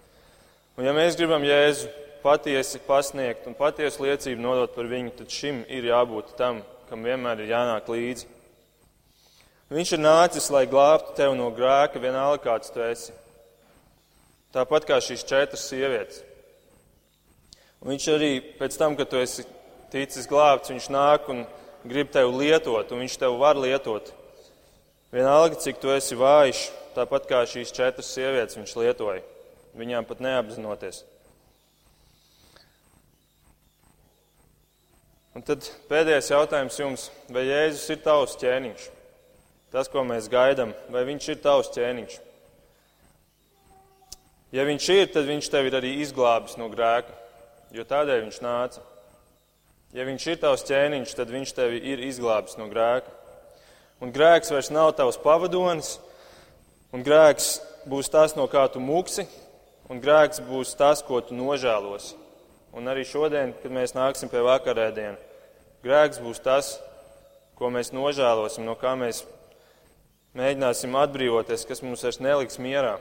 [0.74, 1.86] Un ja mēs gribam Jēzu
[2.24, 7.44] patiesi pasniegt un patiesu liecību nodot par viņu, tad šim ir jābūt tam, kam vienmēr
[7.44, 8.26] ir jānāk līdzi.
[9.70, 13.14] Viņš ir nācis, lai glābtu tevi no grēka, vienalga kāds tu esi.
[14.50, 16.24] Tāpat kā šīs četras sievietes.
[17.84, 19.42] Un viņš arī pēc tam, kad tu esi
[19.92, 21.42] ticis glābts, viņš nāk un
[21.84, 24.06] grib tevi lietot, un viņš tevi var lietot.
[25.12, 26.62] Vienalga, cik tu esi vājš,
[26.96, 29.20] tāpat kā šīs četras sievietes viņš lietoja,
[29.76, 31.02] viņām pat neapzinoties.
[35.36, 38.86] Un tad pēdējais jautājums jums, vai Jēzus ir tavs ķēniņš?
[39.74, 42.16] Tas, ko mēs gaidām, vai viņš ir tavs ķēniņš?
[44.56, 47.20] Ja viņš ir, tad viņš tevi ir arī izglābis no grēka
[47.74, 48.82] jo tādēļ viņš nāca.
[49.94, 53.12] Ja viņš ir tavs ķēniņš, tad viņš tevi ir izglābis no grēka.
[54.02, 55.94] Un grēks vairs nav tavs pavadonis,
[56.94, 57.60] un grēks
[57.90, 59.26] būs tas, no kā tu muksi,
[59.90, 62.18] un grēks būs tas, ko tu nožēlosi.
[62.74, 65.14] Un arī šodien, kad mēs nāksim pie vakarēdiena,
[65.86, 66.74] grēks būs tas,
[67.54, 69.22] ko mēs nožēlosim, no kā mēs
[70.34, 72.96] mēģināsim atbrīvoties, kas mums vairs neliks mierā.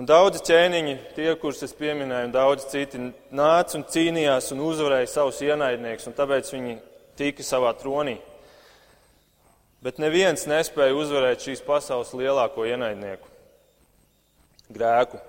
[0.00, 2.98] Un daudzi ķēniņi, tie, kurus es pieminēju, un daudzi citi
[3.36, 6.76] nāca un cīnījās un uzvarēja savus ienaidniekus, un tāpēc viņi
[7.20, 8.14] tika savā tronī.
[9.84, 13.28] Bet neviens nespēja uzvarēt šīs pasaules lielāko ienaidnieku-
[14.78, 15.20] grēku.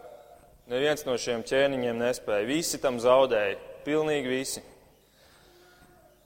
[0.72, 2.48] Neviens no šiem ķēniņiem nespēja.
[2.48, 4.64] Visi tam zaudēja, pilnīgi visi.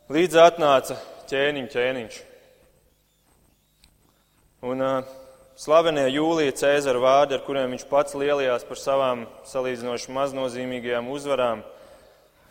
[0.05, 2.23] Līdz atnāca ķēniņš, ķēniņš.
[4.69, 5.24] Un, uh,
[5.55, 11.61] Slavenie Jūlija Cēzara vārdi, ar kuriem viņš pats lielījās par savām salīdzinoši maznozīmīgajām uzvarām,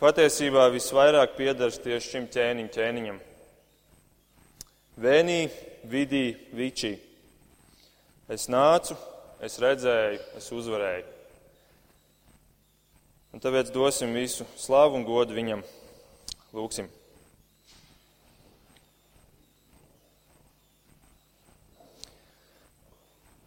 [0.01, 3.21] patiesībā visvairāk piedaras tieši šim ķēniņ, ķēniņam.
[5.05, 5.37] Vēnī,
[5.85, 6.25] vidī,
[6.57, 6.95] vičī.
[8.25, 8.97] Es nācu,
[9.37, 11.05] es redzēju, es uzvarēju.
[13.37, 15.61] Un tāpēc dosim visu slavu un godu viņam.
[16.57, 16.89] Lūksim!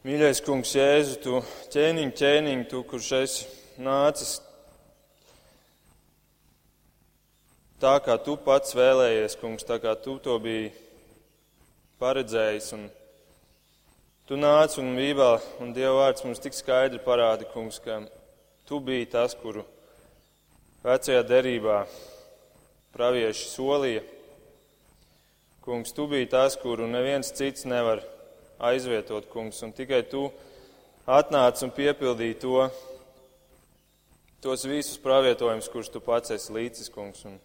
[0.08, 1.38] Mīļais kungs, Jēzu, tu
[1.68, 3.48] ķēniņ, ķēniņ, tu, kurš esi
[3.84, 4.38] nācis
[7.76, 10.70] tā, kā tu pats vēlējies, kungs, tā kā tu to biji
[12.00, 12.70] paredzējis.
[12.78, 12.88] Un
[14.24, 18.00] tu nāc un Bībelē, un Dieva vārds mums tik skaidri parāda, kungs, ka
[18.64, 19.68] tu biji tas, kuru
[20.88, 21.82] vecajā derībā
[22.96, 24.08] pravieši solīja.
[25.68, 28.00] Kungs, tu biji tas, kuru neviens cits nevar
[28.58, 30.26] aizvietot, kungs, un tikai tu
[31.06, 32.64] atnāc un piepildīji to,
[34.42, 37.24] tos visus pravietojumus, kurus tu pats esi līdzis, kungs.
[37.26, 37.38] Un,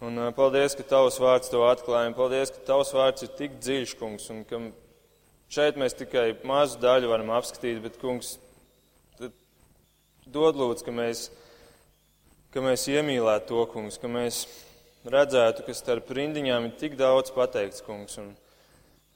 [0.00, 3.96] un paldies, ka tavs vārds to atklāja, un paldies, ka tavs vārds ir tik dziļš,
[4.00, 4.62] kungs, un ka
[5.52, 8.38] šeit mēs tikai mazu daļu varam apskatīt, bet, kungs,
[10.30, 11.28] dod lūdzu, ka mēs,
[12.54, 14.44] ka mēs iemīlētu to, kungs, ka mēs
[15.10, 18.32] redzētu, ka starp rindiņām ir tik daudz pateikts, kungs, un,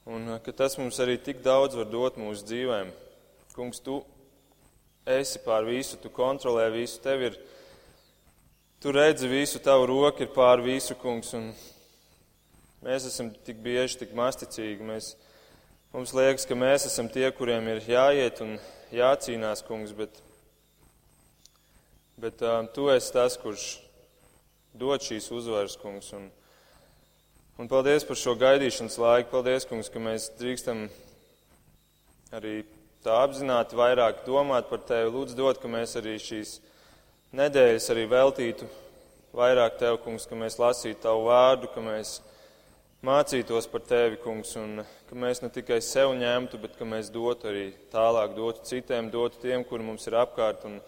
[0.05, 2.91] un ka tas mums arī tik daudz var dot mūsu dzīvēm.
[3.55, 4.03] Kungs, tu
[5.05, 7.39] esi pār visu, tu kontrolē visu, tev ir,
[8.81, 11.49] tu redzi visu, tavu roku ir pār visu, kungs, un
[12.85, 14.85] mēs esam tik bieži, tik masticīgi.
[14.85, 15.13] Mēs,
[15.93, 18.57] mums liekas, ka mēs esam tie, kuriem ir jāiet un
[18.93, 20.21] jācīnās, kungs, bet,
[22.21, 23.69] bet um, tu esi tas, kurš
[24.77, 26.13] dot šīs uzvaras, kungs.
[26.13, 26.29] Un,
[27.57, 29.31] un paldies par šo gaidīšanas laiku.
[29.31, 30.87] Paldies, kungs, ka mēs drīkstam
[32.35, 32.63] arī
[33.05, 35.11] tā apzināti vairāk domāt par tevi.
[35.13, 36.57] Lūdzu, dod, ka mēs arī šīs
[37.35, 38.67] nedēļas arī veltītu
[39.35, 42.17] vairāk tev, kungs, ka mēs lasītu tavu vārdu, ka mēs
[43.05, 47.51] mācītos par tevi, kungs, un ka mēs ne tikai sev ņemtu, bet ka mēs dotu
[47.51, 50.67] arī tālāk, dotu citiem, dotu tiem, kuri mums ir apkārt.
[50.67, 50.81] Un,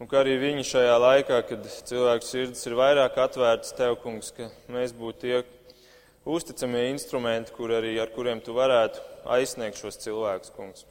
[0.00, 4.46] Un kā arī viņi šajā laikā, kad cilvēku sirds ir vairāk atvērtas tev, kungs, ka
[4.72, 5.42] mēs būtu tie
[6.24, 9.02] uzticamie instrumenti, kur arī, ar kuriem tu varētu
[9.36, 10.84] aizsniegt šos cilvēkus, kungs.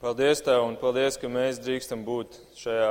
[0.00, 2.90] Paldies Tev un paldies, ka mēs drīkstam būt šajā,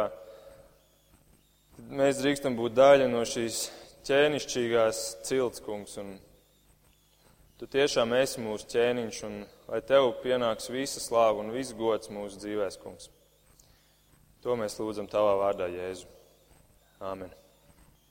[1.94, 3.68] mēs drīkstam būt daļa no šīs
[4.10, 5.96] ķēnišķīgās cilts, kungs.
[6.02, 6.16] Un
[7.62, 12.42] tu tiešām esi mūsu ķēniņš un lai Tev pienāks visa slāva un viss gods mūsu
[12.42, 13.12] dzīvēs, kungs.
[14.44, 16.10] To mēs lūdzam Tavā vārdā, Jēzu.
[17.02, 17.45] Āmen.